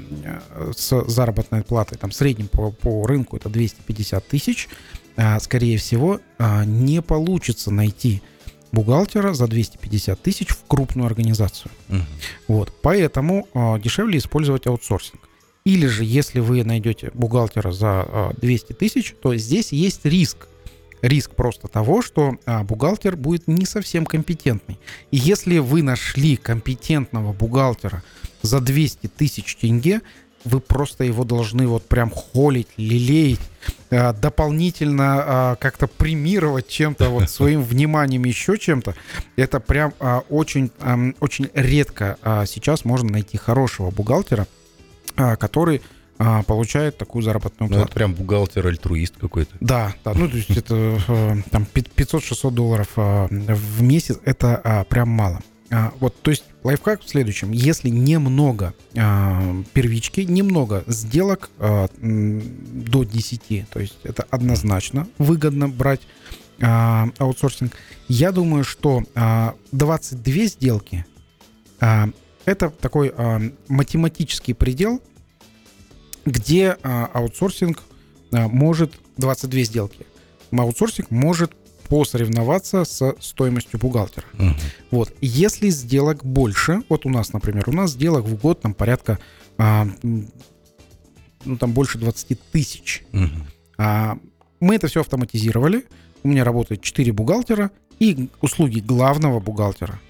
с 0.77 1.05
заработной 1.07 1.63
платой, 1.63 1.99
там, 1.99 2.11
в 2.11 2.15
среднем 2.15 2.49
по, 2.49 2.71
по 2.71 3.07
рынку 3.07 3.37
это 3.37 3.49
250 3.49 4.27
тысяч, 4.27 4.69
а, 5.17 5.39
скорее 5.41 5.79
всего, 5.79 6.21
а, 6.39 6.65
не 6.65 7.03
получится 7.03 7.71
найти 7.71 8.23
бухгалтера 8.73 9.35
за 9.35 9.47
250 9.47 10.21
тысяч 10.21 10.49
в 10.49 10.65
крупную 10.67 11.07
организацию. 11.07 11.71
Угу. 11.89 11.99
Вот, 12.49 12.73
поэтому 12.83 13.49
э, 13.53 13.79
дешевле 13.81 14.19
использовать 14.19 14.67
аутсорсинг. 14.67 15.21
Или 15.65 15.87
же, 15.87 16.05
если 16.05 16.41
вы 16.41 16.65
найдете 16.65 17.11
бухгалтера 17.15 17.73
за 17.73 18.07
э, 18.09 18.31
200 18.41 18.73
тысяч, 18.75 19.15
то 19.21 19.35
здесь 19.37 19.73
есть 19.73 20.05
риск. 20.05 20.49
Риск 21.03 21.33
просто 21.33 21.69
того, 21.69 22.03
что 22.03 22.37
а, 22.47 22.63
бухгалтер 22.63 23.17
будет 23.17 23.49
не 23.49 23.65
совсем 23.65 24.05
компетентный. 24.05 24.79
И 25.11 25.17
если 25.17 25.59
вы 25.59 25.83
нашли 25.83 26.37
компетентного 26.37 27.33
бухгалтера 27.33 28.03
за 28.43 28.61
200 28.61 29.07
тысяч 29.09 29.57
тенге, 29.57 30.01
вы 30.45 30.61
просто 30.61 31.05
его 31.05 31.25
должны 31.25 31.67
вот 31.67 31.85
прям 31.85 32.11
холить, 32.11 32.69
лелеять, 32.77 33.41
э, 33.91 34.13
дополнительно 34.15 35.05
а, 35.19 35.57
как-то 35.57 35.87
премировать 35.87 36.69
чем-то, 36.69 37.11
вот 37.11 37.31
своим 37.31 37.63
вниманием, 37.63 38.25
еще 38.25 38.59
чем-то. 38.59 38.95
Это 39.37 39.61
прям 39.61 39.93
а, 40.01 40.23
очень, 40.29 40.71
очень 41.21 41.51
редко 41.55 42.17
а, 42.23 42.47
сейчас 42.47 42.85
можно 42.85 43.11
найти 43.13 43.37
хорошего 43.37 43.91
бухгалтера, 43.91 44.47
который 45.17 45.83
получает 46.47 46.99
такую 46.99 47.23
заработную 47.23 47.69
плату. 47.69 47.81
Ну, 47.81 47.85
это 47.87 47.95
прям 47.95 48.15
бухгалтер-альтруист 48.15 49.17
какой-то. 49.17 49.57
Да, 49.61 49.95
да, 50.05 50.13
ну, 50.15 50.29
то 50.29 50.37
есть 50.37 50.51
это 50.51 50.99
э, 51.09 51.37
там 51.51 51.67
500-600 51.73 52.51
долларов 52.51 52.89
в 52.95 53.83
месяц, 53.83 54.19
это 54.25 54.87
прям 54.89 55.09
мало. 55.09 55.41
А, 55.73 55.93
вот, 56.01 56.21
то 56.21 56.31
есть 56.31 56.45
лайфхак 56.65 57.03
в 57.03 57.09
следующем. 57.09 57.53
Если 57.53 57.89
немного 57.91 58.75
а, 58.97 59.63
первички, 59.73 60.23
немного 60.23 60.83
сделок 60.89 61.51
а, 61.59 61.89
до 62.01 63.05
10, 63.05 63.69
то 63.71 63.79
есть 63.79 63.99
это 64.03 64.25
однозначно 64.31 65.07
выгодно 65.19 65.69
брать 65.69 66.01
а, 66.61 67.09
аутсорсинг. 67.19 67.73
Я 68.09 68.33
думаю, 68.33 68.65
что 68.65 69.05
а, 69.15 69.55
22 69.71 70.45
сделки 70.47 71.07
а, 71.79 72.09
это 72.47 72.71
такой 72.71 73.13
а, 73.17 73.41
математический 73.69 74.55
предел, 74.55 75.01
где 76.31 76.77
а, 76.83 77.07
аутсорсинг 77.13 77.83
а, 78.33 78.49
может 78.49 78.95
22 79.17 79.63
сделки. 79.63 80.07
Аутсорсинг 80.53 81.11
может 81.11 81.53
посоревноваться 81.89 82.85
с 82.85 83.17
стоимостью 83.21 83.81
бухгалтера. 83.81 84.27
Угу. 84.35 84.55
Вот. 84.93 85.13
Если 85.21 85.71
сделок 85.71 86.25
больше, 86.25 86.83
вот 86.89 87.05
у 87.05 87.09
нас, 87.09 87.33
например, 87.33 87.69
у 87.69 87.73
нас 87.73 87.93
сделок 87.93 88.25
в 88.25 88.37
год 88.37 88.61
там 88.61 88.75
порядка, 88.75 89.19
а, 89.59 89.89
ну 90.03 91.57
там 91.59 91.73
больше 91.73 91.99
20 91.99 92.41
тысяч. 92.53 93.03
Угу. 93.13 93.29
А, 93.79 94.19
мы 94.61 94.77
это 94.77 94.87
все 94.87 95.01
автоматизировали. 95.01 95.85
У 96.23 96.29
меня 96.29 96.45
работает 96.45 96.83
4 96.83 97.13
бухгалтера 97.13 97.71
и 97.99 98.29
услуги 98.41 98.81
главного 98.81 99.41
бухгалтера 99.41 100.01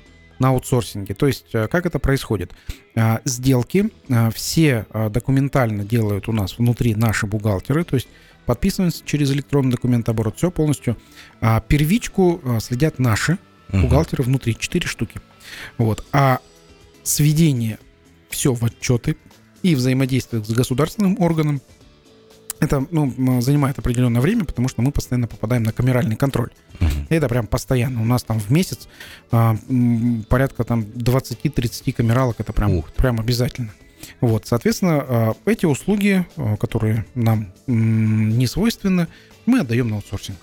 на 0.40 0.48
аутсорсинге. 0.48 1.14
То 1.14 1.26
есть 1.26 1.46
э, 1.52 1.68
как 1.68 1.86
это 1.86 1.98
происходит? 1.98 2.52
А, 2.96 3.20
сделки 3.24 3.90
а, 4.10 4.30
все 4.30 4.86
документально 5.10 5.84
делают 5.84 6.28
у 6.28 6.32
нас 6.32 6.58
внутри 6.58 6.94
наши 6.94 7.26
бухгалтеры. 7.26 7.84
То 7.84 7.94
есть 7.94 8.08
подписываемся 8.46 9.04
через 9.04 9.30
электронный 9.30 9.70
документооборот. 9.70 10.36
Все 10.36 10.50
полностью. 10.50 10.96
А 11.40 11.60
первичку 11.60 12.40
следят 12.60 12.98
наши 12.98 13.38
uh 13.68 13.82
бухгалтеры 13.82 14.24
внутри, 14.24 14.56
4 14.58 14.88
штуки. 14.88 15.20
Вот. 15.78 16.04
А 16.12 16.40
сведение 17.04 17.78
все 18.28 18.52
в 18.52 18.64
отчеты 18.64 19.16
и 19.62 19.74
взаимодействие 19.74 20.42
с 20.42 20.50
государственным 20.50 21.20
органом 21.20 21.60
это 22.60 22.86
ну, 22.90 23.40
занимает 23.40 23.78
определенное 23.78 24.20
время, 24.20 24.44
потому 24.44 24.68
что 24.68 24.82
мы 24.82 24.92
постоянно 24.92 25.26
попадаем 25.26 25.62
на 25.62 25.72
камеральный 25.72 26.16
контроль. 26.16 26.50
Uh-huh. 26.78 27.06
Это 27.08 27.28
прям 27.28 27.46
постоянно. 27.46 28.02
У 28.02 28.04
нас 28.04 28.22
там 28.22 28.38
в 28.38 28.50
месяц 28.50 28.88
а, 29.30 29.56
порядка 30.28 30.64
там 30.64 30.82
20-30 30.82 31.92
камералок. 31.92 32.36
Это 32.38 32.52
прям, 32.52 32.82
прям 32.96 33.18
обязательно. 33.18 33.70
Вот, 34.20 34.46
соответственно, 34.46 35.04
а, 35.06 35.34
эти 35.46 35.66
услуги, 35.66 36.26
а, 36.36 36.56
которые 36.56 37.06
нам 37.14 37.52
не 37.66 38.46
свойственны, 38.46 39.08
мы 39.46 39.60
отдаем 39.60 39.88
на 39.88 39.96
аутсорсинг. 39.96 40.38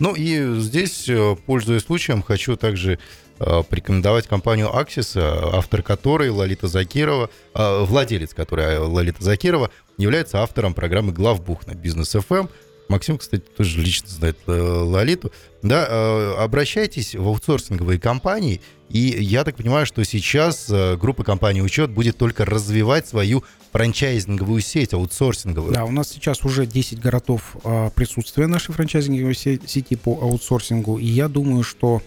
Ну 0.00 0.14
и 0.14 0.58
здесь, 0.58 1.08
э, 1.08 1.36
пользуясь 1.46 1.82
случаем, 1.82 2.22
хочу 2.22 2.56
также 2.56 2.98
э, 3.38 3.62
порекомендовать 3.68 4.26
компанию 4.26 4.68
Axis, 4.68 5.12
э, 5.14 5.56
автор 5.56 5.82
которой 5.82 6.30
Лолита 6.30 6.68
Закирова, 6.68 7.28
владелец 7.54 8.32
которой 8.32 8.78
Лолита 8.78 9.22
Закирова, 9.22 9.70
является 10.00 10.42
автором 10.42 10.74
программы 10.74 11.12
«Главбух» 11.12 11.66
на 11.66 11.74
Бизнес 11.74 12.14
FM. 12.14 12.48
Максим, 12.88 13.18
кстати, 13.18 13.44
тоже 13.56 13.80
лично 13.80 14.08
знает 14.08 14.36
Лолиту. 14.46 15.30
Да, 15.62 16.42
обращайтесь 16.42 17.14
в 17.14 17.26
аутсорсинговые 17.28 18.00
компании 18.00 18.60
и 18.90 18.98
я 18.98 19.44
так 19.44 19.54
понимаю, 19.56 19.86
что 19.86 20.04
сейчас 20.04 20.68
э, 20.68 20.96
группа 20.96 21.22
компании 21.22 21.60
«Учет» 21.60 21.90
будет 21.90 22.16
только 22.16 22.44
развивать 22.44 23.06
свою 23.06 23.44
франчайзинговую 23.72 24.60
сеть, 24.62 24.92
аутсорсинговую. 24.92 25.72
Да, 25.72 25.84
у 25.84 25.92
нас 25.92 26.08
сейчас 26.08 26.44
уже 26.44 26.66
10 26.66 26.98
городов 26.98 27.56
а, 27.62 27.90
присутствия 27.90 28.48
нашей 28.48 28.74
франчайзинговой 28.74 29.36
сети 29.36 29.94
по 29.94 30.18
аутсорсингу. 30.20 30.98
И 30.98 31.06
я 31.06 31.28
думаю, 31.28 31.62
что 31.62 32.02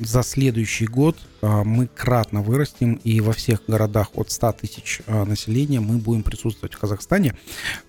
за 0.00 0.22
следующий 0.22 0.86
год 0.86 1.16
а, 1.40 1.64
мы 1.64 1.86
кратно 1.86 2.42
вырастем, 2.42 2.94
и 3.04 3.20
во 3.20 3.32
всех 3.32 3.62
городах 3.66 4.08
от 4.14 4.30
100 4.30 4.52
тысяч 4.52 5.00
населения 5.06 5.80
мы 5.80 5.98
будем 5.98 6.22
присутствовать 6.22 6.74
в 6.74 6.78
Казахстане. 6.78 7.34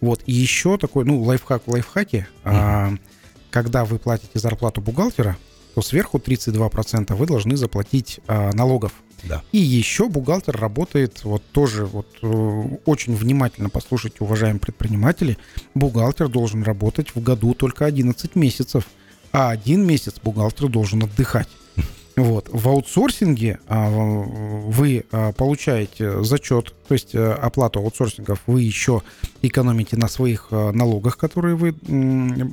Вот. 0.01 0.21
И 0.25 0.31
еще 0.31 0.77
такой, 0.77 1.05
ну, 1.05 1.21
лайфхак 1.21 1.63
в 1.65 1.71
лайфхаке. 1.71 2.27
Mm-hmm. 2.43 2.99
Когда 3.49 3.85
вы 3.85 3.99
платите 3.99 4.39
зарплату 4.39 4.81
бухгалтера, 4.81 5.37
то 5.75 5.81
сверху 5.81 6.17
32% 6.17 7.13
вы 7.15 7.25
должны 7.25 7.57
заплатить 7.57 8.21
а, 8.27 8.51
налогов. 8.53 8.93
Да. 9.23 9.43
И 9.51 9.57
еще 9.57 10.07
бухгалтер 10.07 10.55
работает, 10.55 11.23
вот 11.23 11.43
тоже 11.51 11.85
вот 11.85 12.07
э, 12.21 12.27
очень 12.85 13.15
внимательно 13.15 13.69
послушайте, 13.69 14.17
уважаемые 14.19 14.59
предприниматели, 14.59 15.37
бухгалтер 15.73 16.29
должен 16.29 16.63
работать 16.63 17.15
в 17.15 17.21
году 17.21 17.53
только 17.53 17.85
11 17.85 18.35
месяцев, 18.35 18.87
а 19.31 19.49
один 19.49 19.85
месяц 19.85 20.15
бухгалтер 20.23 20.69
должен 20.69 21.03
отдыхать. 21.03 21.47
Вот. 22.15 22.49
В 22.49 22.69
аутсорсинге 22.69 23.59
а, 23.67 23.89
вы 23.89 25.05
а, 25.11 25.33
получаете 25.33 26.23
зачет, 26.23 26.73
то 26.87 26.93
есть 26.93 27.13
а, 27.13 27.33
оплату 27.33 27.79
аутсорсингов 27.79 28.41
вы 28.47 28.61
еще 28.61 29.01
экономите 29.41 29.97
на 29.97 30.07
своих 30.07 30.47
а, 30.51 30.71
налогах, 30.71 31.17
которые 31.17 31.55
вы 31.55 31.75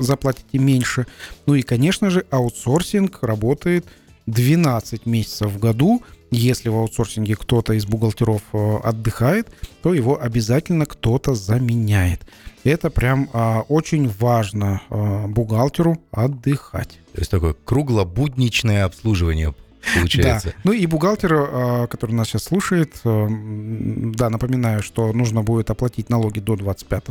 заплатите 0.01 0.59
меньше. 0.59 1.07
Ну 1.47 1.55
и, 1.55 1.63
конечно 1.63 2.11
же, 2.11 2.27
аутсорсинг 2.31 3.23
работает 3.23 3.87
12 4.27 5.07
месяцев 5.07 5.51
в 5.53 5.59
году. 5.59 6.03
Если 6.33 6.71
в 6.71 6.75
аутсорсинге 6.77 7.37
кто-то 7.37 7.75
из 7.75 7.85
бухгалтеров 7.85 8.43
а, 8.53 8.81
отдыхает, 8.83 9.53
то 9.83 9.93
его 9.93 10.21
обязательно 10.21 10.87
кто-то 10.87 11.35
заменяет. 11.35 12.23
Это 12.65 12.89
прям 12.89 13.29
а, 13.35 13.61
очень 13.69 14.09
важно 14.09 14.81
а, 14.89 15.27
бухгалтеру 15.27 16.03
отдыхать. 16.11 16.99
То 17.13 17.19
есть 17.19 17.31
такое 17.31 17.55
круглобудничное 17.65 18.87
обслуживание 18.87 19.55
получается. 19.95 20.49
Да. 20.49 20.55
Ну 20.65 20.73
и 20.73 20.87
бухгалтер, 20.87 21.33
а, 21.35 21.87
который 21.87 22.13
нас 22.13 22.29
сейчас 22.29 22.45
слушает, 22.45 22.95
а, 23.05 23.29
да, 23.29 24.31
напоминаю, 24.31 24.83
что 24.83 25.13
нужно 25.13 25.43
будет 25.43 25.71
оплатить 25.71 26.09
налоги 26.09 26.41
до 26.41 26.57
25 26.57 27.05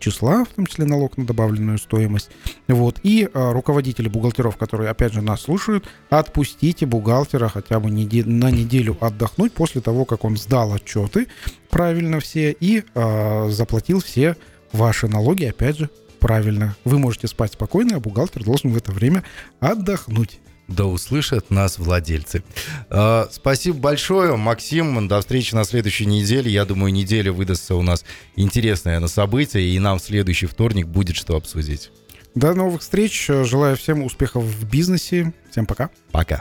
числа, 0.00 0.44
в 0.44 0.48
том 0.48 0.66
числе 0.66 0.84
налог 0.84 1.16
на 1.16 1.24
добавленную 1.24 1.78
стоимость. 1.78 2.30
Вот. 2.66 2.98
И 3.02 3.28
а, 3.32 3.52
руководители 3.52 4.08
бухгалтеров, 4.08 4.56
которые, 4.56 4.90
опять 4.90 5.12
же, 5.12 5.22
нас 5.22 5.42
слушают, 5.42 5.86
отпустите 6.08 6.86
бухгалтера 6.86 7.48
хотя 7.48 7.78
бы 7.78 7.90
неде- 7.90 8.24
на 8.24 8.50
неделю 8.50 8.96
отдохнуть 9.00 9.52
после 9.52 9.80
того, 9.80 10.04
как 10.04 10.24
он 10.24 10.36
сдал 10.36 10.72
отчеты 10.72 11.28
правильно 11.68 12.20
все 12.20 12.56
и 12.58 12.82
а, 12.94 13.48
заплатил 13.50 14.00
все 14.00 14.36
ваши 14.72 15.06
налоги, 15.08 15.44
опять 15.44 15.78
же, 15.78 15.90
правильно. 16.18 16.76
Вы 16.84 16.98
можете 16.98 17.26
спать 17.26 17.52
спокойно, 17.52 17.96
а 17.96 18.00
бухгалтер 18.00 18.44
должен 18.44 18.72
в 18.72 18.76
это 18.76 18.92
время 18.92 19.24
отдохнуть. 19.60 20.40
Да 20.70 20.84
услышат 20.84 21.50
нас 21.50 21.78
владельцы. 21.78 22.44
Э, 22.90 23.26
спасибо 23.32 23.78
большое, 23.78 24.36
Максим. 24.36 25.08
До 25.08 25.20
встречи 25.20 25.52
на 25.52 25.64
следующей 25.64 26.06
неделе. 26.06 26.50
Я 26.50 26.64
думаю, 26.64 26.92
неделя 26.92 27.32
выдастся 27.32 27.74
у 27.74 27.82
нас 27.82 28.04
интересное 28.36 29.00
на 29.00 29.08
событие, 29.08 29.64
и 29.64 29.78
нам 29.80 29.98
в 29.98 30.02
следующий 30.02 30.46
вторник 30.46 30.86
будет 30.86 31.16
что 31.16 31.34
обсудить. 31.34 31.90
До 32.36 32.54
новых 32.54 32.82
встреч. 32.82 33.26
Желаю 33.26 33.76
всем 33.76 34.04
успехов 34.04 34.44
в 34.44 34.64
бизнесе. 34.64 35.32
Всем 35.50 35.66
пока. 35.66 35.90
Пока. 36.12 36.38